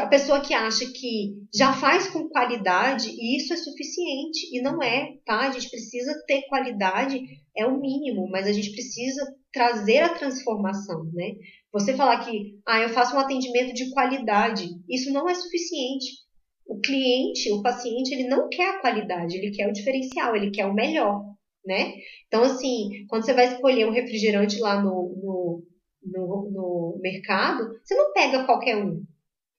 a 0.00 0.06
pessoa 0.06 0.40
que 0.40 0.52
acha 0.52 0.84
que 0.86 1.34
já 1.54 1.72
faz 1.72 2.08
com 2.08 2.28
qualidade 2.28 3.08
e 3.10 3.36
isso 3.36 3.52
é 3.52 3.56
suficiente 3.56 4.48
e 4.52 4.60
não 4.60 4.82
é, 4.82 5.16
tá? 5.24 5.40
A 5.40 5.50
gente 5.50 5.70
precisa 5.70 6.12
ter 6.26 6.42
qualidade, 6.48 7.20
é 7.56 7.66
o 7.66 7.80
mínimo, 7.80 8.28
mas 8.30 8.46
a 8.46 8.52
gente 8.52 8.72
precisa 8.72 9.24
trazer 9.52 10.00
a 10.00 10.14
transformação, 10.14 11.04
né? 11.12 11.32
Você 11.72 11.94
falar 11.94 12.24
que, 12.24 12.58
ah, 12.66 12.80
eu 12.80 12.90
faço 12.90 13.16
um 13.16 13.18
atendimento 13.18 13.72
de 13.72 13.90
qualidade, 13.90 14.68
isso 14.88 15.12
não 15.12 15.28
é 15.28 15.34
suficiente. 15.34 16.26
O 16.66 16.80
cliente, 16.80 17.50
o 17.52 17.62
paciente, 17.62 18.12
ele 18.12 18.28
não 18.28 18.48
quer 18.48 18.70
a 18.70 18.80
qualidade, 18.80 19.36
ele 19.36 19.50
quer 19.50 19.68
o 19.68 19.72
diferencial, 19.72 20.34
ele 20.34 20.50
quer 20.50 20.66
o 20.66 20.74
melhor, 20.74 21.22
né? 21.66 21.94
Então, 22.28 22.42
assim, 22.44 23.06
quando 23.08 23.24
você 23.24 23.34
vai 23.34 23.52
escolher 23.52 23.86
um 23.86 23.92
refrigerante 23.92 24.58
lá 24.60 24.80
no, 24.80 25.12
no, 25.22 25.62
no, 26.02 26.50
no 26.50 26.98
mercado, 27.00 27.68
você 27.82 27.94
não 27.94 28.12
pega 28.12 28.44
qualquer 28.44 28.76
um. 28.76 29.02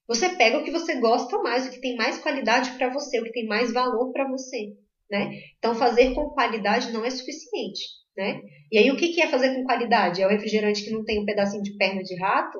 Você 0.07 0.29
pega 0.29 0.57
o 0.57 0.63
que 0.63 0.71
você 0.71 0.95
gosta 0.95 1.37
mais, 1.39 1.67
o 1.67 1.69
que 1.69 1.81
tem 1.81 1.97
mais 1.97 2.17
qualidade 2.19 2.71
para 2.77 2.91
você, 2.93 3.19
o 3.19 3.23
que 3.25 3.33
tem 3.33 3.45
mais 3.45 3.73
valor 3.73 4.13
para 4.13 4.29
você, 4.29 4.73
né? 5.11 5.31
Então 5.57 5.75
fazer 5.75 6.13
com 6.15 6.29
qualidade 6.29 6.93
não 6.93 7.03
é 7.03 7.09
suficiente, 7.09 7.83
né? 8.15 8.41
E 8.71 8.77
aí 8.77 8.89
o 8.89 8.95
que 8.95 9.21
é 9.21 9.27
fazer 9.27 9.53
com 9.53 9.65
qualidade? 9.65 10.21
É 10.21 10.25
o 10.25 10.29
refrigerante 10.29 10.83
que 10.83 10.91
não 10.91 11.03
tem 11.03 11.21
um 11.21 11.25
pedacinho 11.25 11.61
de 11.61 11.75
perna 11.75 12.01
de 12.03 12.15
rato, 12.15 12.57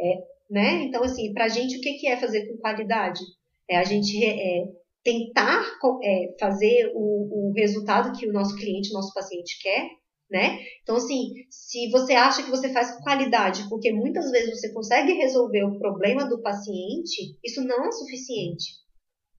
é, 0.00 0.14
né? 0.50 0.84
Então 0.84 1.02
assim, 1.02 1.34
para 1.34 1.44
a 1.44 1.48
gente 1.48 1.76
o 1.76 1.80
que 1.82 2.08
é 2.08 2.16
fazer 2.16 2.46
com 2.46 2.56
qualidade? 2.56 3.20
É 3.68 3.76
a 3.76 3.84
gente 3.84 4.24
é, 4.24 4.64
tentar 5.06 5.64
é, 6.02 6.34
fazer 6.40 6.90
o, 6.92 7.50
o 7.50 7.52
resultado 7.54 8.18
que 8.18 8.26
o 8.26 8.32
nosso 8.32 8.56
cliente, 8.56 8.92
nosso 8.92 9.14
paciente 9.14 9.56
quer, 9.62 9.88
né? 10.28 10.58
Então, 10.82 10.96
assim, 10.96 11.28
se 11.48 11.88
você 11.90 12.14
acha 12.14 12.42
que 12.42 12.50
você 12.50 12.72
faz 12.72 12.90
com 12.90 13.04
qualidade, 13.04 13.68
porque 13.68 13.92
muitas 13.92 14.32
vezes 14.32 14.58
você 14.58 14.72
consegue 14.72 15.12
resolver 15.12 15.62
o 15.62 15.78
problema 15.78 16.28
do 16.28 16.42
paciente, 16.42 17.38
isso 17.44 17.62
não 17.62 17.86
é 17.86 17.92
suficiente, 17.92 18.64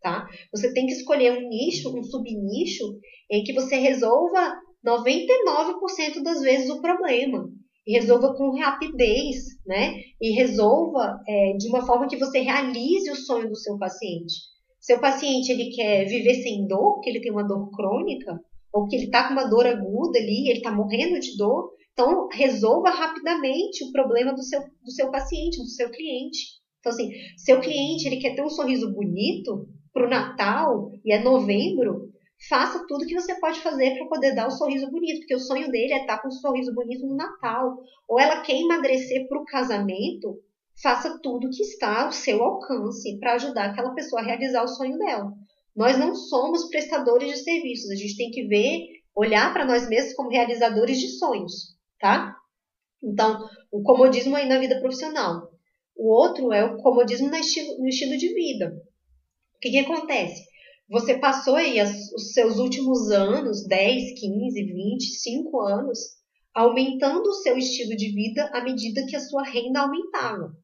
tá? 0.02 0.26
Você 0.54 0.74
tem 0.74 0.86
que 0.86 0.94
escolher 0.94 1.34
um 1.34 1.50
nicho, 1.50 1.94
um 1.94 2.02
subnicho, 2.02 2.86
em 3.30 3.44
que 3.44 3.52
você 3.52 3.76
resolva 3.76 4.56
99% 4.86 6.24
das 6.24 6.40
vezes 6.40 6.70
o 6.70 6.82
problema. 6.82 7.46
E 7.86 7.94
resolva 7.94 8.34
com 8.36 8.58
rapidez, 8.58 9.38
né? 9.66 9.96
E 10.22 10.32
resolva 10.32 11.20
é, 11.28 11.54
de 11.58 11.68
uma 11.68 11.86
forma 11.86 12.08
que 12.08 12.18
você 12.18 12.40
realize 12.40 13.10
o 13.12 13.16
sonho 13.16 13.50
do 13.50 13.56
seu 13.58 13.78
paciente. 13.78 14.57
Seu 14.88 15.02
paciente, 15.02 15.52
ele 15.52 15.70
quer 15.72 16.06
viver 16.06 16.36
sem 16.36 16.66
dor, 16.66 17.02
que 17.02 17.10
ele 17.10 17.20
tem 17.20 17.30
uma 17.30 17.46
dor 17.46 17.70
crônica, 17.72 18.40
ou 18.72 18.88
que 18.88 18.96
ele 18.96 19.08
está 19.08 19.28
com 19.28 19.34
uma 19.34 19.44
dor 19.44 19.68
aguda 19.68 20.18
ali, 20.18 20.48
ele 20.48 20.60
está 20.60 20.72
morrendo 20.72 21.20
de 21.20 21.36
dor, 21.36 21.74
então 21.92 22.30
resolva 22.32 22.92
rapidamente 22.92 23.84
o 23.84 23.92
problema 23.92 24.34
do 24.34 24.42
seu, 24.42 24.62
do 24.82 24.90
seu 24.90 25.12
paciente, 25.12 25.58
do 25.58 25.68
seu 25.68 25.92
cliente. 25.92 26.40
Então, 26.80 26.94
assim, 26.94 27.10
seu 27.36 27.60
cliente 27.60 28.08
ele 28.08 28.16
quer 28.16 28.34
ter 28.34 28.42
um 28.42 28.50
sorriso 28.50 28.94
bonito 28.94 29.68
para 29.92 30.08
o 30.08 30.10
Natal 30.10 30.90
e 31.04 31.12
é 31.12 31.22
novembro, 31.22 32.10
faça 32.48 32.86
tudo 32.88 33.06
que 33.06 33.20
você 33.20 33.38
pode 33.42 33.60
fazer 33.60 33.94
para 33.98 34.08
poder 34.08 34.36
dar 34.36 34.46
o 34.46 34.48
um 34.48 34.52
sorriso 34.52 34.90
bonito, 34.90 35.20
porque 35.20 35.36
o 35.36 35.40
sonho 35.40 35.70
dele 35.70 35.92
é 35.92 36.00
estar 36.00 36.16
tá 36.16 36.22
com 36.22 36.30
um 36.30 36.32
sorriso 36.32 36.74
bonito 36.74 37.06
no 37.06 37.18
Natal. 37.18 37.76
Ou 38.08 38.18
ela 38.18 38.40
quer 38.40 38.56
emagrecer 38.56 39.28
para 39.28 39.42
o 39.42 39.44
casamento, 39.44 40.40
faça 40.82 41.20
tudo 41.22 41.50
que 41.50 41.64
está 41.64 42.06
ao 42.06 42.12
seu 42.12 42.42
alcance 42.44 43.18
para 43.20 43.34
ajudar 43.34 43.66
aquela 43.66 43.94
pessoa 43.94 44.22
a 44.22 44.26
realizar 44.26 44.64
o 44.64 44.68
sonho 44.68 44.98
dela. 44.98 45.34
Nós 45.76 45.98
não 45.98 46.16
somos 46.16 46.70
prestadores 46.70 47.30
de 47.32 47.38
serviços, 47.38 47.90
a 47.90 47.96
gente 47.96 48.18
tem 48.18 48.32
que 48.32 48.48
ver, 48.48 48.80
olhar 49.16 49.54
para 49.54 49.66
nós 49.66 49.88
mesmos 49.88 50.14
como 50.14 50.30
realizadores 50.30 51.00
de 51.00 51.10
sonhos, 51.18 51.76
tá? 52.00 52.36
Então, 53.04 53.48
o 53.72 53.82
comodismo 53.82 54.36
aí 54.36 54.48
na 54.48 54.60
vida 54.60 54.80
profissional. 54.80 55.52
O 55.96 56.10
outro 56.10 56.54
é 56.54 56.64
o 56.64 56.78
comodismo 56.78 57.28
no 57.28 57.36
estilo, 57.36 58.18
de 58.18 58.34
vida. 58.34 58.72
O 59.56 59.60
que, 59.60 59.72
que 59.72 59.80
acontece? 59.80 60.44
Você 60.90 61.18
passou 61.18 61.56
aí 61.56 61.80
as, 61.80 62.12
os 62.14 62.34
seus 62.34 62.58
últimos 62.58 63.10
anos, 63.10 63.68
10, 63.68 64.20
15, 64.20 64.64
20, 64.64 65.04
5 65.04 65.62
anos, 65.62 66.00
aumentando 66.54 67.28
o 67.30 67.34
seu 67.34 67.58
estilo 67.58 67.96
de 67.96 68.12
vida 68.14 68.50
à 68.54 68.64
medida 68.64 69.06
que 69.08 69.16
a 69.16 69.20
sua 69.20 69.44
renda 69.44 69.82
aumentava. 69.82 70.56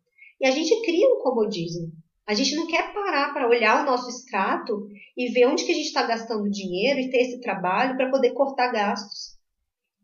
E 0.43 0.45
a 0.45 0.51
gente 0.51 0.81
cria 0.81 1.07
um 1.07 1.19
comodismo. 1.19 1.89
A 2.27 2.33
gente 2.33 2.53
não 2.57 2.67
quer 2.67 2.93
parar 2.93 3.31
para 3.33 3.47
olhar 3.47 3.81
o 3.81 3.85
nosso 3.85 4.09
extrato 4.09 4.89
e 5.15 5.29
ver 5.29 5.47
onde 5.47 5.63
que 5.63 5.71
a 5.71 5.75
gente 5.75 5.85
está 5.85 6.03
gastando 6.03 6.49
dinheiro 6.49 6.99
e 6.99 7.09
ter 7.09 7.19
esse 7.19 7.39
trabalho 7.39 7.95
para 7.95 8.11
poder 8.11 8.33
cortar 8.33 8.73
gastos. 8.73 9.37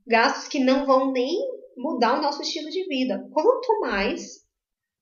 Gastos 0.08 0.48
que 0.48 0.64
não 0.64 0.86
vão 0.86 1.12
nem 1.12 1.38
mudar 1.76 2.18
o 2.18 2.22
nosso 2.22 2.42
estilo 2.42 2.70
de 2.70 2.88
vida. 2.88 3.22
Quanto 3.34 3.82
mais 3.82 4.38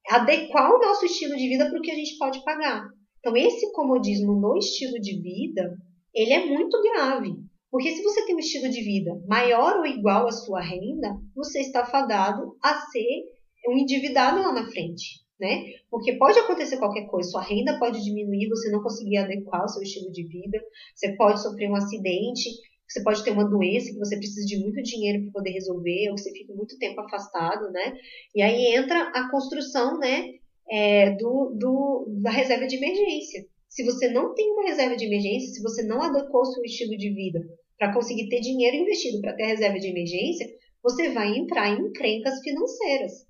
adequar 0.09 0.73
o 0.73 0.79
nosso 0.79 1.05
estilo 1.05 1.35
de 1.35 1.47
vida 1.47 1.69
para 1.69 1.77
o 1.77 1.83
que 1.83 1.91
a 1.91 1.95
gente 1.95 2.17
pode 2.17 2.43
pagar. 2.43 2.87
Então, 3.19 3.37
esse 3.37 3.71
comodismo 3.73 4.33
no 4.41 4.57
estilo 4.57 4.99
de 4.99 5.21
vida, 5.21 5.77
ele 6.15 6.33
é 6.33 6.47
muito 6.47 6.81
grave. 6.81 7.35
Porque 7.69 7.91
se 7.91 8.01
você 8.01 8.25
tem 8.25 8.33
um 8.33 8.39
estilo 8.39 8.69
de 8.69 8.81
vida 8.81 9.11
maior 9.27 9.77
ou 9.77 9.85
igual 9.85 10.27
à 10.27 10.31
sua 10.31 10.61
renda, 10.61 11.15
você 11.35 11.59
está 11.59 11.85
fadado 11.85 12.57
a 12.59 12.81
ser 12.87 13.21
um 13.67 13.77
endividado 13.77 14.41
lá 14.41 14.51
na 14.51 14.65
frente 14.71 15.26
né? 15.39 15.65
Porque 15.89 16.13
pode 16.13 16.39
acontecer 16.39 16.77
qualquer 16.77 17.05
coisa, 17.07 17.29
sua 17.29 17.41
renda 17.41 17.77
pode 17.79 18.03
diminuir, 18.03 18.49
você 18.49 18.71
não 18.71 18.81
conseguir 18.81 19.17
adequar 19.17 19.65
o 19.65 19.69
seu 19.69 19.81
estilo 19.83 20.11
de 20.11 20.23
vida, 20.23 20.59
você 20.95 21.15
pode 21.15 21.41
sofrer 21.41 21.69
um 21.69 21.75
acidente, 21.75 22.49
você 22.87 23.03
pode 23.03 23.23
ter 23.23 23.31
uma 23.31 23.47
doença 23.47 23.91
que 23.91 23.99
você 23.99 24.17
precisa 24.17 24.45
de 24.45 24.57
muito 24.59 24.81
dinheiro 24.81 25.23
para 25.23 25.33
poder 25.33 25.51
resolver, 25.51 26.09
ou 26.09 26.17
você 26.17 26.31
fica 26.31 26.53
muito 26.53 26.77
tempo 26.77 27.01
afastado, 27.01 27.69
né? 27.71 27.93
E 28.33 28.41
aí 28.41 28.75
entra 28.75 29.09
a 29.09 29.29
construção, 29.29 29.99
né, 29.99 30.25
é, 30.69 31.11
do, 31.11 31.53
do, 31.57 32.05
da 32.21 32.31
reserva 32.31 32.65
de 32.65 32.77
emergência. 32.77 33.45
Se 33.69 33.83
você 33.83 34.09
não 34.09 34.33
tem 34.33 34.51
uma 34.51 34.63
reserva 34.63 34.95
de 34.95 35.05
emergência, 35.05 35.53
se 35.53 35.61
você 35.61 35.83
não 35.83 36.01
adequou 36.01 36.41
o 36.41 36.45
seu 36.45 36.63
estilo 36.63 36.97
de 36.97 37.13
vida 37.13 37.41
para 37.77 37.93
conseguir 37.93 38.29
ter 38.29 38.39
dinheiro 38.39 38.77
investido 38.77 39.21
para 39.21 39.35
ter 39.35 39.45
reserva 39.45 39.77
de 39.77 39.87
emergência, 39.87 40.47
você 40.81 41.09
vai 41.09 41.35
entrar 41.35 41.69
em 41.69 41.81
encrencas 41.87 42.39
financeiras 42.39 43.26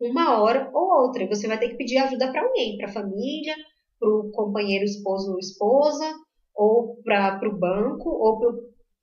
uma 0.00 0.40
hora 0.40 0.70
ou 0.72 1.04
outra. 1.04 1.26
Você 1.28 1.46
vai 1.46 1.58
ter 1.58 1.68
que 1.70 1.76
pedir 1.76 1.98
ajuda 1.98 2.30
para 2.32 2.42
alguém, 2.42 2.78
para 2.78 2.88
a 2.88 2.92
família, 2.92 3.54
para 3.98 4.08
o 4.08 4.30
companheiro 4.32 4.84
esposo 4.84 5.32
ou 5.32 5.38
esposa, 5.38 6.14
ou 6.54 6.96
para 7.04 7.48
o 7.48 7.58
banco, 7.58 8.08
ou 8.08 8.38
para 8.38 8.50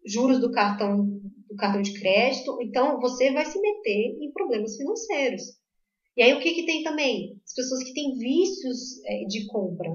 juros 0.06 0.40
do 0.40 0.52
cartão, 0.52 1.06
do 1.50 1.56
cartão 1.56 1.82
de 1.82 2.00
crédito. 2.00 2.58
Então, 2.62 3.00
você 3.00 3.32
vai 3.32 3.46
se 3.46 3.60
meter 3.60 4.18
em 4.20 4.32
problemas 4.32 4.76
financeiros. 4.76 5.44
E 6.16 6.24
aí, 6.24 6.34
o 6.34 6.40
que, 6.40 6.54
que 6.54 6.66
tem 6.66 6.84
também? 6.84 7.40
As 7.46 7.54
pessoas 7.54 7.84
que 7.84 7.94
têm 7.94 8.18
vícios 8.18 9.04
é, 9.06 9.26
de 9.26 9.46
compra. 9.48 9.90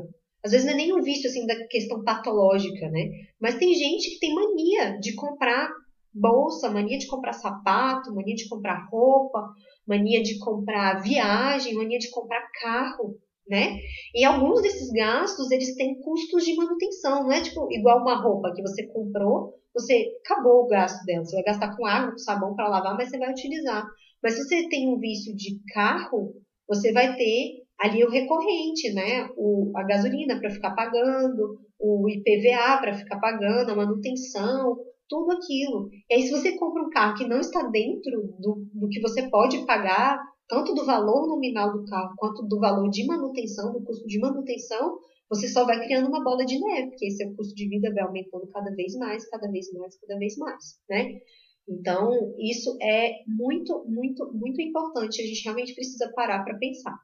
Às 0.44 0.52
vezes 0.52 0.66
não 0.66 0.72
é 0.72 0.76
nem 0.76 0.92
um 0.92 1.02
vício 1.02 1.28
assim 1.28 1.46
da 1.46 1.66
questão 1.66 2.02
patológica, 2.02 2.88
né? 2.90 3.10
Mas 3.40 3.56
tem 3.56 3.74
gente 3.74 4.10
que 4.10 4.18
tem 4.18 4.34
mania 4.34 4.98
de 4.98 5.14
comprar 5.14 5.68
bolsa, 6.14 6.70
mania 6.70 6.98
de 6.98 7.06
comprar 7.06 7.32
sapato, 7.32 8.14
mania 8.14 8.34
de 8.34 8.48
comprar 8.48 8.88
roupa, 8.90 9.48
mania 9.86 10.22
de 10.22 10.38
comprar 10.38 11.02
viagem, 11.02 11.74
mania 11.74 11.98
de 11.98 12.10
comprar 12.10 12.46
carro, 12.60 13.16
né? 13.48 13.76
E 14.14 14.24
alguns 14.24 14.62
desses 14.62 14.90
gastos, 14.90 15.50
eles 15.50 15.74
têm 15.74 16.00
custos 16.00 16.44
de 16.44 16.54
manutenção, 16.54 17.24
não 17.24 17.32
é 17.32 17.42
tipo 17.42 17.66
igual 17.72 18.00
uma 18.00 18.20
roupa 18.20 18.52
que 18.54 18.62
você 18.62 18.86
comprou, 18.86 19.54
você 19.74 20.04
acabou 20.24 20.64
o 20.64 20.68
gasto 20.68 21.04
dela, 21.04 21.24
você 21.24 21.36
vai 21.36 21.44
gastar 21.44 21.76
com 21.76 21.86
água, 21.86 22.12
com 22.12 22.18
sabão 22.18 22.54
para 22.54 22.68
lavar, 22.68 22.96
mas 22.96 23.08
você 23.08 23.18
vai 23.18 23.30
utilizar. 23.30 23.86
Mas 24.22 24.34
se 24.34 24.44
você 24.44 24.68
tem 24.68 24.88
um 24.88 24.98
vício 24.98 25.34
de 25.34 25.58
carro, 25.72 26.34
você 26.68 26.92
vai 26.92 27.16
ter 27.16 27.62
ali 27.80 28.04
o 28.04 28.10
recorrente, 28.10 28.92
né? 28.92 29.28
O, 29.36 29.72
a 29.74 29.82
gasolina 29.82 30.38
para 30.38 30.50
ficar 30.50 30.70
pagando, 30.72 31.58
o 31.80 32.08
IPVA 32.08 32.78
para 32.78 32.94
ficar 32.94 33.18
pagando, 33.18 33.70
a 33.70 33.74
manutenção, 33.74 34.76
tudo 35.08 35.32
aquilo. 35.32 35.88
E 36.08 36.14
aí, 36.14 36.22
se 36.22 36.30
você 36.30 36.56
compra 36.56 36.82
um 36.82 36.90
carro 36.90 37.16
que 37.16 37.26
não 37.26 37.38
está 37.38 37.62
dentro 37.68 38.34
do, 38.38 38.66
do 38.72 38.88
que 38.88 39.00
você 39.00 39.28
pode 39.28 39.64
pagar, 39.66 40.18
tanto 40.48 40.74
do 40.74 40.84
valor 40.84 41.26
nominal 41.26 41.72
do 41.72 41.84
carro 41.86 42.14
quanto 42.16 42.42
do 42.42 42.58
valor 42.58 42.88
de 42.90 43.06
manutenção, 43.06 43.72
do 43.72 43.82
custo 43.84 44.06
de 44.06 44.18
manutenção, 44.18 44.98
você 45.28 45.48
só 45.48 45.64
vai 45.64 45.82
criando 45.84 46.08
uma 46.08 46.22
bola 46.22 46.44
de 46.44 46.58
neve, 46.58 46.90
porque 46.90 47.06
esse 47.06 47.24
custo 47.34 47.54
de 47.54 47.68
vida 47.68 47.92
vai 47.92 48.02
aumentando 48.02 48.46
cada 48.48 48.70
vez 48.74 48.94
mais, 48.96 49.28
cada 49.28 49.50
vez 49.50 49.72
mais, 49.72 49.98
cada 49.98 50.18
vez 50.18 50.36
mais, 50.36 50.78
né? 50.88 51.20
Então, 51.68 52.34
isso 52.38 52.76
é 52.82 53.22
muito, 53.26 53.84
muito, 53.88 54.30
muito 54.34 54.60
importante. 54.60 55.22
A 55.22 55.26
gente 55.26 55.44
realmente 55.44 55.74
precisa 55.74 56.12
parar 56.14 56.44
para 56.44 56.58
pensar. 56.58 56.98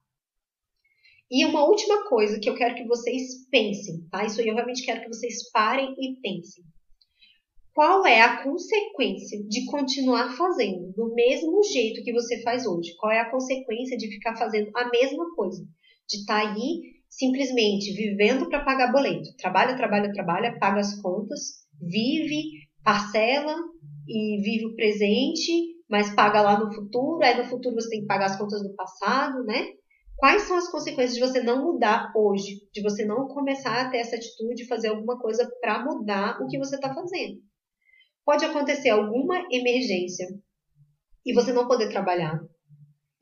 E 1.31 1.45
uma 1.45 1.65
última 1.65 2.09
coisa 2.09 2.41
que 2.41 2.51
eu 2.51 2.55
quero 2.55 2.75
que 2.75 2.87
vocês 2.87 3.47
pensem, 3.51 4.07
tá? 4.11 4.25
Isso 4.25 4.41
eu 4.41 4.55
realmente 4.55 4.85
quero 4.85 5.03
que 5.03 5.09
vocês 5.09 5.51
parem 5.51 5.95
e 5.99 6.21
pensem 6.21 6.65
qual 7.79 8.05
é 8.05 8.21
a 8.21 8.43
consequência 8.43 9.41
de 9.47 9.65
continuar 9.67 10.37
fazendo 10.37 10.93
do 10.97 11.15
mesmo 11.15 11.63
jeito 11.63 12.03
que 12.03 12.13
você 12.13 12.43
faz 12.43 12.67
hoje? 12.67 12.97
Qual 12.99 13.13
é 13.13 13.21
a 13.21 13.31
consequência 13.31 13.97
de 13.97 14.09
ficar 14.09 14.35
fazendo 14.35 14.69
a 14.75 14.91
mesma 14.91 15.33
coisa? 15.37 15.63
De 16.09 16.17
estar 16.17 16.43
tá 16.43 16.51
aí 16.51 16.81
simplesmente 17.09 17.93
vivendo 17.93 18.49
para 18.49 18.65
pagar 18.65 18.91
boleto. 18.91 19.29
Trabalha, 19.39 19.77
trabalha, 19.77 20.13
trabalha, 20.13 20.59
paga 20.59 20.81
as 20.81 21.01
contas, 21.01 21.39
vive, 21.81 22.67
parcela 22.83 23.55
e 24.09 24.43
vive 24.43 24.67
o 24.67 24.75
presente, 24.75 25.77
mas 25.89 26.13
paga 26.13 26.43
lá 26.43 26.59
no 26.59 26.75
futuro. 26.75 27.23
Aí 27.23 27.39
no 27.39 27.45
futuro 27.45 27.77
você 27.77 27.91
tem 27.91 28.01
que 28.01 28.09
pagar 28.09 28.27
as 28.27 28.37
contas 28.37 28.61
do 28.61 28.75
passado, 28.75 29.45
né? 29.45 29.69
Quais 30.17 30.43
são 30.43 30.57
as 30.57 30.69
consequências 30.69 31.15
de 31.15 31.21
você 31.21 31.41
não 31.45 31.63
mudar 31.63 32.11
hoje? 32.17 32.59
De 32.73 32.83
você 32.83 33.05
não 33.05 33.29
começar 33.29 33.83
a 33.83 33.89
ter 33.89 33.99
essa 33.99 34.17
atitude 34.17 34.57
de 34.57 34.67
fazer 34.67 34.89
alguma 34.89 35.17
coisa 35.21 35.49
para 35.61 35.85
mudar 35.85 36.43
o 36.43 36.49
que 36.49 36.59
você 36.59 36.75
está 36.75 36.93
fazendo? 36.93 37.39
Pode 38.29 38.45
acontecer 38.45 38.91
alguma 38.91 39.43
emergência 39.51 40.27
e 41.25 41.33
você 41.33 41.51
não 41.51 41.67
poder 41.67 41.89
trabalhar. 41.89 42.39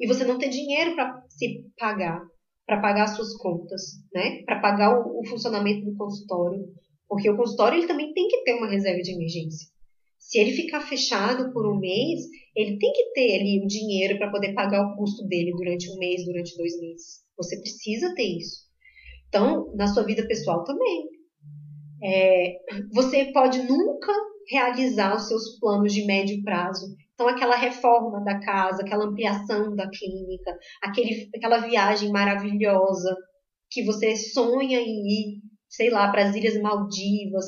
E 0.00 0.04
você 0.04 0.24
não 0.24 0.36
ter 0.36 0.48
dinheiro 0.48 0.96
para 0.96 1.22
se 1.28 1.64
pagar, 1.78 2.20
para 2.66 2.80
pagar 2.80 3.04
as 3.04 3.14
suas 3.14 3.36
contas, 3.36 3.82
né? 4.12 4.42
Para 4.44 4.60
pagar 4.60 4.98
o, 4.98 5.20
o 5.20 5.26
funcionamento 5.28 5.84
do 5.84 5.96
consultório. 5.96 6.58
Porque 7.08 7.30
o 7.30 7.36
consultório 7.36 7.78
ele 7.78 7.86
também 7.86 8.12
tem 8.14 8.26
que 8.26 8.42
ter 8.42 8.54
uma 8.54 8.68
reserva 8.68 9.00
de 9.00 9.12
emergência. 9.12 9.68
Se 10.18 10.40
ele 10.40 10.50
ficar 10.50 10.80
fechado 10.80 11.52
por 11.52 11.72
um 11.72 11.78
mês, 11.78 12.22
ele 12.56 12.76
tem 12.76 12.92
que 12.92 13.12
ter 13.12 13.38
ali 13.38 13.62
o 13.64 13.68
dinheiro 13.68 14.18
para 14.18 14.32
poder 14.32 14.54
pagar 14.54 14.84
o 14.84 14.96
custo 14.96 15.24
dele 15.28 15.52
durante 15.52 15.88
um 15.88 15.98
mês, 15.98 16.24
durante 16.24 16.56
dois 16.56 16.80
meses. 16.80 17.22
Você 17.36 17.60
precisa 17.60 18.12
ter 18.16 18.38
isso. 18.38 18.66
Então, 19.28 19.72
na 19.76 19.86
sua 19.86 20.02
vida 20.02 20.26
pessoal 20.26 20.64
também. 20.64 21.08
É, 22.02 22.56
você 22.92 23.26
pode 23.26 23.62
nunca 23.62 24.12
realizar 24.48 25.14
os 25.16 25.28
seus 25.28 25.58
planos 25.58 25.92
de 25.92 26.04
médio 26.04 26.42
prazo. 26.42 26.86
Então, 27.14 27.28
aquela 27.28 27.56
reforma 27.56 28.22
da 28.22 28.38
casa, 28.40 28.82
aquela 28.82 29.06
ampliação 29.06 29.74
da 29.74 29.88
clínica, 29.88 30.56
aquele, 30.82 31.30
aquela 31.34 31.58
viagem 31.58 32.10
maravilhosa 32.10 33.16
que 33.70 33.84
você 33.84 34.14
sonha 34.14 34.80
em 34.80 35.06
ir, 35.06 35.42
sei 35.68 35.90
lá, 35.90 36.10
para 36.10 36.28
as 36.28 36.34
Ilhas 36.34 36.60
Maldivas, 36.60 37.46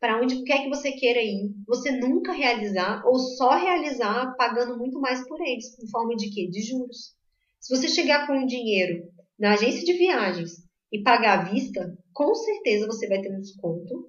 para 0.00 0.20
onde 0.20 0.42
quer 0.44 0.62
que 0.62 0.70
você 0.70 0.92
queira 0.92 1.22
ir, 1.22 1.52
você 1.66 1.92
nunca 1.92 2.32
realizar 2.32 3.02
ou 3.04 3.18
só 3.18 3.50
realizar 3.50 4.34
pagando 4.36 4.78
muito 4.78 4.98
mais 4.98 5.26
por 5.28 5.38
eles, 5.40 5.78
em 5.78 5.88
forma 5.90 6.16
de 6.16 6.30
quê? 6.30 6.48
De 6.48 6.62
juros. 6.62 7.14
Se 7.60 7.76
você 7.76 7.86
chegar 7.86 8.26
com 8.26 8.42
o 8.42 8.46
dinheiro 8.46 9.04
na 9.38 9.52
agência 9.52 9.84
de 9.84 9.92
viagens 9.92 10.52
e 10.90 11.02
pagar 11.02 11.40
à 11.40 11.42
vista, 11.50 11.94
com 12.14 12.34
certeza 12.34 12.86
você 12.86 13.06
vai 13.06 13.20
ter 13.20 13.30
um 13.30 13.40
desconto. 13.40 14.08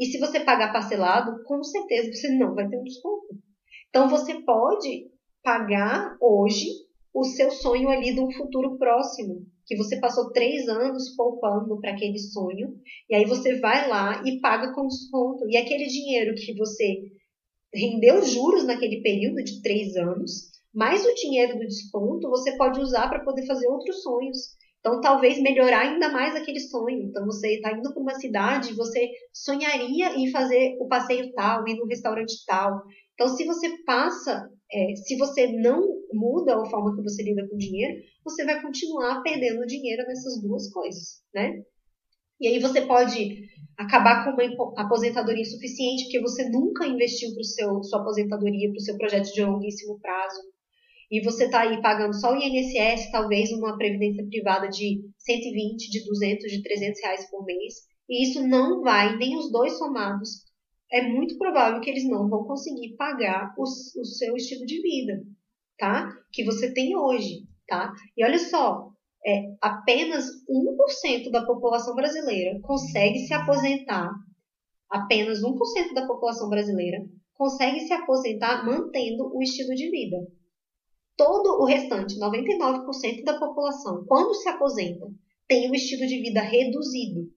E 0.00 0.06
se 0.06 0.18
você 0.18 0.40
pagar 0.40 0.72
parcelado, 0.72 1.44
com 1.44 1.62
certeza 1.62 2.10
você 2.10 2.30
não 2.30 2.54
vai 2.54 2.66
ter 2.66 2.78
um 2.78 2.82
desconto. 2.82 3.36
Então 3.90 4.08
você 4.08 4.42
pode 4.42 5.10
pagar 5.42 6.16
hoje 6.20 6.66
o 7.12 7.22
seu 7.24 7.50
sonho 7.50 7.90
ali 7.90 8.14
de 8.14 8.20
um 8.20 8.32
futuro 8.32 8.78
próximo 8.78 9.46
que 9.66 9.76
você 9.76 10.00
passou 10.00 10.32
três 10.32 10.66
anos 10.68 11.14
poupando 11.14 11.78
para 11.80 11.92
aquele 11.92 12.18
sonho, 12.18 12.74
e 13.08 13.14
aí 13.14 13.24
você 13.24 13.60
vai 13.60 13.88
lá 13.88 14.20
e 14.26 14.40
paga 14.40 14.72
com 14.74 14.88
desconto. 14.88 15.48
E 15.48 15.56
aquele 15.56 15.86
dinheiro 15.86 16.34
que 16.34 16.52
você 16.54 16.96
rendeu 17.72 18.20
juros 18.24 18.66
naquele 18.66 19.00
período 19.00 19.44
de 19.44 19.62
três 19.62 19.94
anos, 19.94 20.50
mais 20.74 21.04
o 21.04 21.14
dinheiro 21.14 21.56
do 21.56 21.66
desconto, 21.66 22.28
você 22.28 22.56
pode 22.56 22.80
usar 22.80 23.08
para 23.08 23.22
poder 23.22 23.46
fazer 23.46 23.68
outros 23.68 24.02
sonhos. 24.02 24.38
Então, 24.80 25.00
talvez 25.00 25.38
melhorar 25.40 25.80
ainda 25.80 26.08
mais 26.08 26.34
aquele 26.34 26.58
sonho. 26.58 27.02
Então, 27.02 27.24
você 27.26 27.54
está 27.54 27.72
indo 27.72 27.92
para 27.92 28.02
uma 28.02 28.14
cidade, 28.14 28.74
você 28.74 29.08
sonharia 29.32 30.16
em 30.16 30.30
fazer 30.30 30.76
o 30.80 30.88
passeio 30.88 31.32
tal, 31.34 31.68
ir 31.68 31.76
no 31.76 31.86
restaurante 31.86 32.34
tal. 32.46 32.82
Então, 33.14 33.28
se 33.28 33.44
você 33.44 33.68
passa, 33.84 34.48
é, 34.72 34.94
se 34.96 35.16
você 35.16 35.46
não 35.48 35.86
muda 36.12 36.56
a 36.56 36.64
forma 36.70 36.96
que 36.96 37.02
você 37.02 37.22
lida 37.22 37.46
com 37.46 37.56
o 37.56 37.58
dinheiro, 37.58 38.00
você 38.24 38.44
vai 38.44 38.62
continuar 38.62 39.22
perdendo 39.22 39.66
dinheiro 39.66 40.02
nessas 40.06 40.40
duas 40.40 40.70
coisas, 40.72 41.22
né? 41.34 41.62
E 42.40 42.48
aí 42.48 42.58
você 42.58 42.80
pode 42.86 43.36
acabar 43.76 44.24
com 44.24 44.30
uma 44.30 44.72
aposentadoria 44.78 45.42
insuficiente, 45.42 46.04
porque 46.04 46.20
você 46.20 46.48
nunca 46.48 46.86
investiu 46.86 47.30
para 47.34 47.82
sua 47.82 48.00
aposentadoria, 48.00 48.70
para 48.70 48.78
o 48.78 48.80
seu 48.80 48.96
projeto 48.96 49.30
de 49.34 49.44
longuíssimo 49.44 50.00
prazo. 50.00 50.40
E 51.10 51.22
você 51.22 51.46
está 51.46 51.62
aí 51.62 51.82
pagando 51.82 52.14
só 52.14 52.32
o 52.32 52.36
INSS, 52.36 53.10
talvez 53.10 53.50
uma 53.50 53.76
previdência 53.76 54.24
privada 54.26 54.68
de 54.68 55.02
120, 55.18 55.90
de 55.90 56.04
200, 56.04 56.50
de 56.50 56.62
300 56.62 57.00
reais 57.02 57.30
por 57.30 57.44
mês. 57.44 57.74
E 58.08 58.24
isso 58.24 58.46
não 58.46 58.82
vai, 58.82 59.16
nem 59.16 59.36
os 59.36 59.50
dois 59.50 59.76
somados, 59.76 60.44
é 60.92 61.02
muito 61.02 61.38
provável 61.38 61.80
que 61.80 61.88
eles 61.88 62.08
não 62.08 62.28
vão 62.28 62.44
conseguir 62.44 62.96
pagar 62.96 63.54
o, 63.56 63.62
o 63.62 64.04
seu 64.04 64.34
estilo 64.36 64.66
de 64.66 64.82
vida, 64.82 65.22
tá? 65.78 66.12
Que 66.32 66.44
você 66.44 66.72
tem 66.72 66.96
hoje, 66.96 67.46
tá? 67.66 67.92
E 68.16 68.24
olha 68.24 68.38
só, 68.38 68.90
é, 69.24 69.54
apenas 69.60 70.26
1% 70.48 71.30
da 71.30 71.44
população 71.44 71.94
brasileira 71.94 72.58
consegue 72.62 73.20
se 73.20 73.32
aposentar, 73.32 74.10
apenas 74.88 75.40
1% 75.42 75.94
da 75.94 76.06
população 76.06 76.48
brasileira 76.48 76.98
consegue 77.34 77.80
se 77.80 77.92
aposentar 77.92 78.66
mantendo 78.66 79.34
o 79.34 79.42
estilo 79.42 79.74
de 79.74 79.90
vida. 79.90 80.16
Todo 81.22 81.60
o 81.60 81.66
restante, 81.66 82.18
99% 82.18 83.24
da 83.24 83.38
população, 83.38 84.04
quando 84.06 84.34
se 84.34 84.48
aposenta, 84.48 85.06
tem 85.46 85.70
o 85.70 85.74
estilo 85.74 86.06
de 86.06 86.20
vida 86.22 86.40
reduzido 86.40 87.28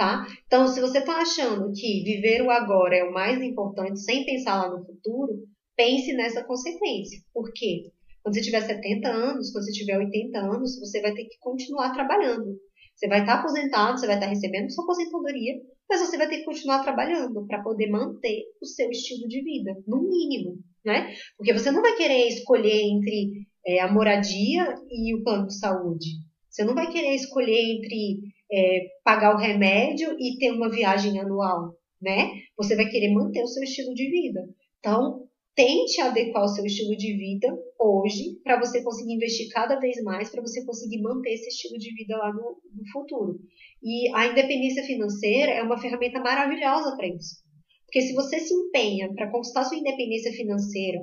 tá? 0.00 0.26
Então, 0.46 0.66
se 0.66 0.80
você 0.80 1.00
está 1.00 1.18
achando 1.18 1.70
que 1.74 2.02
viver 2.02 2.40
o 2.40 2.50
agora 2.50 2.96
é 2.96 3.04
o 3.04 3.12
mais 3.12 3.38
importante 3.42 4.00
sem 4.00 4.24
pensar 4.24 4.62
lá 4.62 4.70
no 4.70 4.82
futuro, 4.82 5.46
pense 5.76 6.14
nessa 6.14 6.42
consequência. 6.42 7.20
Por 7.34 7.52
quê? 7.52 7.90
Quando 8.22 8.34
você 8.34 8.40
tiver 8.40 8.62
70 8.62 9.06
anos, 9.10 9.52
quando 9.52 9.64
você 9.64 9.72
tiver 9.72 9.98
80 9.98 10.38
anos, 10.38 10.80
você 10.80 11.02
vai 11.02 11.12
ter 11.12 11.24
que 11.24 11.38
continuar 11.38 11.92
trabalhando. 11.92 12.58
Você 12.96 13.08
vai 13.08 13.20
estar 13.20 13.34
tá 13.34 13.40
aposentado, 13.40 14.00
você 14.00 14.06
vai 14.06 14.16
estar 14.16 14.26
tá 14.26 14.32
recebendo 14.32 14.72
sua 14.72 14.84
aposentadoria, 14.84 15.60
mas 15.90 16.00
você 16.00 16.16
vai 16.16 16.30
ter 16.30 16.38
que 16.38 16.44
continuar 16.44 16.82
trabalhando 16.82 17.46
para 17.46 17.62
poder 17.62 17.90
manter 17.90 18.44
o 18.62 18.64
seu 18.64 18.88
estilo 18.88 19.28
de 19.28 19.42
vida, 19.42 19.74
no 19.86 20.08
mínimo, 20.08 20.56
né? 20.84 21.14
Porque 21.36 21.52
você 21.52 21.70
não 21.70 21.82
vai 21.82 21.96
querer 21.96 22.28
escolher 22.28 22.80
entre 22.82 23.46
é, 23.66 23.80
a 23.80 23.92
moradia 23.92 24.74
e 24.90 25.14
o 25.14 25.22
plano 25.22 25.46
de 25.46 25.58
saúde. 25.58 26.06
Você 26.48 26.64
não 26.64 26.74
vai 26.74 26.90
querer 26.90 27.14
escolher 27.14 27.58
entre 27.58 28.18
é, 28.52 28.86
pagar 29.04 29.34
o 29.34 29.38
remédio 29.38 30.16
e 30.18 30.36
ter 30.38 30.50
uma 30.50 30.70
viagem 30.70 31.18
anual, 31.20 31.74
né? 32.00 32.30
Você 32.56 32.74
vai 32.74 32.88
querer 32.88 33.12
manter 33.12 33.42
o 33.42 33.46
seu 33.46 33.62
estilo 33.62 33.94
de 33.94 34.10
vida. 34.10 34.40
Então, 34.80 35.28
tente 35.54 36.00
adequar 36.00 36.44
o 36.44 36.48
seu 36.48 36.64
estilo 36.64 36.96
de 36.96 37.16
vida 37.16 37.48
hoje 37.78 38.40
para 38.42 38.58
você 38.58 38.82
conseguir 38.82 39.14
investir 39.14 39.48
cada 39.50 39.78
vez 39.78 40.02
mais, 40.02 40.30
para 40.30 40.42
você 40.42 40.64
conseguir 40.64 41.00
manter 41.02 41.34
esse 41.34 41.48
estilo 41.48 41.78
de 41.78 41.94
vida 41.94 42.16
lá 42.16 42.32
no, 42.32 42.60
no 42.74 42.90
futuro. 42.92 43.38
E 43.82 44.08
a 44.14 44.26
independência 44.26 44.82
financeira 44.84 45.52
é 45.52 45.62
uma 45.62 45.80
ferramenta 45.80 46.18
maravilhosa 46.20 46.96
para 46.96 47.06
isso. 47.06 47.42
Porque 47.90 48.02
se 48.02 48.14
você 48.14 48.38
se 48.38 48.54
empenha 48.54 49.12
para 49.12 49.32
conquistar 49.32 49.64
sua 49.64 49.76
independência 49.76 50.30
financeira 50.30 51.00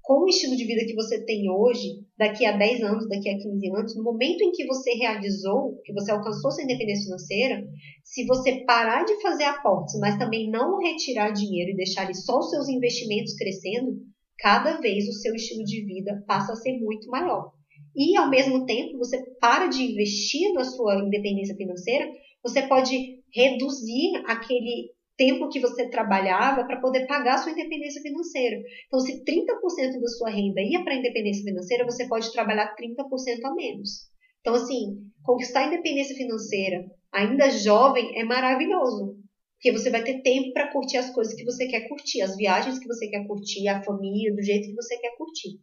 com 0.00 0.22
o 0.22 0.28
estilo 0.28 0.56
de 0.56 0.64
vida 0.64 0.86
que 0.86 0.94
você 0.94 1.24
tem 1.24 1.50
hoje, 1.50 2.04
daqui 2.16 2.46
a 2.46 2.56
10 2.56 2.84
anos, 2.84 3.08
daqui 3.08 3.28
a 3.28 3.36
15 3.36 3.68
anos, 3.76 3.96
no 3.96 4.04
momento 4.04 4.40
em 4.42 4.52
que 4.52 4.64
você 4.64 4.92
realizou, 4.92 5.80
que 5.84 5.92
você 5.92 6.12
alcançou 6.12 6.52
sua 6.52 6.62
independência 6.62 7.02
financeira, 7.04 7.64
se 8.04 8.24
você 8.26 8.64
parar 8.64 9.04
de 9.04 9.20
fazer 9.20 9.42
aportes, 9.42 9.98
mas 9.98 10.18
também 10.18 10.48
não 10.48 10.78
retirar 10.78 11.32
dinheiro 11.32 11.72
e 11.72 11.76
deixar 11.76 12.12
só 12.14 12.38
os 12.38 12.50
seus 12.50 12.68
investimentos 12.68 13.34
crescendo, 13.34 13.98
cada 14.38 14.80
vez 14.80 15.08
o 15.08 15.12
seu 15.12 15.34
estilo 15.34 15.64
de 15.64 15.84
vida 15.84 16.22
passa 16.28 16.52
a 16.52 16.56
ser 16.56 16.78
muito 16.78 17.08
maior. 17.10 17.50
E 17.96 18.16
ao 18.16 18.30
mesmo 18.30 18.64
tempo, 18.66 18.98
você 18.98 19.18
para 19.40 19.66
de 19.66 19.82
investir 19.82 20.52
na 20.52 20.62
sua 20.62 21.04
independência 21.04 21.56
financeira, 21.56 22.08
você 22.40 22.62
pode 22.62 23.20
reduzir 23.34 24.12
aquele 24.26 24.90
tempo 25.20 25.50
que 25.50 25.60
você 25.60 25.90
trabalhava 25.90 26.64
para 26.64 26.80
poder 26.80 27.06
pagar 27.06 27.36
sua 27.36 27.52
independência 27.52 28.00
financeira. 28.00 28.56
Então, 28.86 28.98
se 29.00 29.22
30% 29.22 30.00
da 30.00 30.08
sua 30.08 30.30
renda 30.30 30.62
ia 30.62 30.82
para 30.82 30.94
a 30.94 30.96
independência 30.96 31.44
financeira, 31.44 31.84
você 31.84 32.08
pode 32.08 32.32
trabalhar 32.32 32.74
30% 32.74 33.44
a 33.44 33.54
menos. 33.54 34.08
Então, 34.40 34.54
assim, 34.54 34.96
conquistar 35.22 35.60
a 35.60 35.66
independência 35.66 36.16
financeira 36.16 36.86
ainda 37.12 37.50
jovem 37.50 38.18
é 38.18 38.24
maravilhoso. 38.24 39.18
Porque 39.56 39.72
você 39.72 39.90
vai 39.90 40.02
ter 40.02 40.22
tempo 40.22 40.54
para 40.54 40.72
curtir 40.72 40.96
as 40.96 41.10
coisas 41.10 41.34
que 41.34 41.44
você 41.44 41.68
quer 41.68 41.86
curtir, 41.86 42.22
as 42.22 42.34
viagens 42.34 42.78
que 42.78 42.86
você 42.86 43.06
quer 43.10 43.26
curtir, 43.26 43.68
a 43.68 43.84
família, 43.84 44.34
do 44.34 44.42
jeito 44.42 44.68
que 44.68 44.74
você 44.74 44.96
quer 44.96 45.14
curtir. 45.18 45.60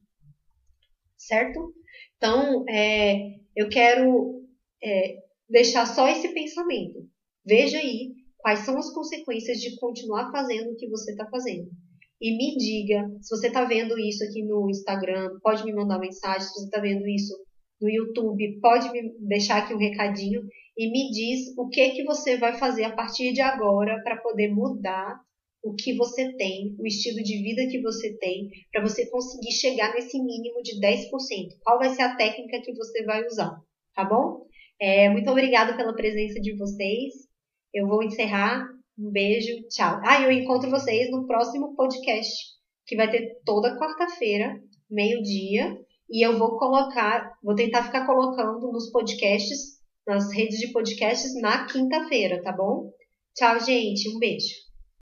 Certo? 1.17 1.73
Então, 2.17 2.63
é, 2.69 3.39
eu 3.55 3.67
quero 3.69 4.45
é, 4.83 5.15
deixar 5.49 5.87
só 5.87 6.07
esse 6.07 6.27
pensamento. 6.31 7.09
Veja 7.43 7.79
aí 7.79 8.16
quais 8.47 8.59
são 8.59 8.77
as 8.77 8.89
consequências 8.93 9.57
de 9.57 9.75
continuar 9.75 10.31
fazendo 10.31 10.71
o 10.71 10.75
que 10.77 10.87
você 10.87 11.11
está 11.11 11.27
fazendo. 11.29 11.69
E 12.21 12.31
me 12.37 12.55
diga, 12.55 13.05
se 13.19 13.35
você 13.35 13.47
está 13.47 13.65
vendo 13.65 13.99
isso 13.99 14.23
aqui 14.23 14.41
no 14.41 14.69
Instagram, 14.69 15.37
pode 15.43 15.65
me 15.65 15.73
mandar 15.73 15.99
mensagem. 15.99 16.47
Se 16.47 16.53
você 16.53 16.63
está 16.63 16.79
vendo 16.79 17.05
isso 17.09 17.37
no 17.81 17.89
YouTube, 17.89 18.57
pode 18.61 18.89
me 18.93 19.13
deixar 19.19 19.57
aqui 19.57 19.73
um 19.73 19.77
recadinho 19.77 20.43
e 20.77 20.89
me 20.89 21.11
diz 21.11 21.53
o 21.57 21.67
que 21.67 21.89
que 21.89 22.05
você 22.05 22.37
vai 22.37 22.57
fazer 22.57 22.85
a 22.85 22.95
partir 22.95 23.33
de 23.33 23.41
agora 23.41 24.01
para 24.01 24.15
poder 24.21 24.47
mudar 24.47 25.19
o 25.61 25.75
que 25.75 25.93
você 25.97 26.31
tem, 26.37 26.73
o 26.79 26.87
estilo 26.87 27.21
de 27.21 27.43
vida 27.43 27.69
que 27.69 27.81
você 27.81 28.17
tem, 28.17 28.47
para 28.71 28.81
você 28.81 29.09
conseguir 29.09 29.51
chegar 29.51 29.93
nesse 29.93 30.17
mínimo 30.23 30.63
de 30.63 30.79
10%. 30.79 31.09
Qual 31.65 31.79
vai 31.79 31.89
ser 31.89 32.03
a 32.03 32.15
técnica 32.15 32.61
que 32.61 32.73
você 32.73 33.03
vai 33.03 33.25
usar, 33.25 33.59
tá 33.93 34.05
bom? 34.05 34.47
É, 34.79 35.09
muito 35.09 35.29
obrigada 35.29 35.75
pela 35.75 35.93
presença 35.93 36.39
de 36.39 36.55
vocês. 36.55 37.26
Eu 37.73 37.87
vou 37.87 38.03
encerrar. 38.03 38.65
Um 38.97 39.11
beijo, 39.11 39.67
tchau. 39.69 39.99
Ah, 40.03 40.21
eu 40.21 40.31
encontro 40.31 40.69
vocês 40.69 41.11
no 41.11 41.27
próximo 41.27 41.75
podcast, 41.75 42.33
que 42.85 42.95
vai 42.95 43.09
ter 43.09 43.39
toda 43.45 43.77
quarta-feira, 43.77 44.59
meio-dia. 44.89 45.77
E 46.09 46.25
eu 46.25 46.37
vou 46.37 46.57
colocar, 46.57 47.31
vou 47.43 47.53
tentar 47.55 47.83
ficar 47.83 48.05
colocando 48.05 48.71
nos 48.71 48.89
podcasts, 48.91 49.77
nas 50.05 50.33
redes 50.33 50.59
de 50.59 50.71
podcasts 50.71 51.39
na 51.41 51.65
quinta-feira, 51.67 52.41
tá 52.41 52.51
bom? 52.51 52.91
Tchau, 53.35 53.59
gente. 53.59 54.09
Um 54.09 54.17
beijo. 54.17 54.66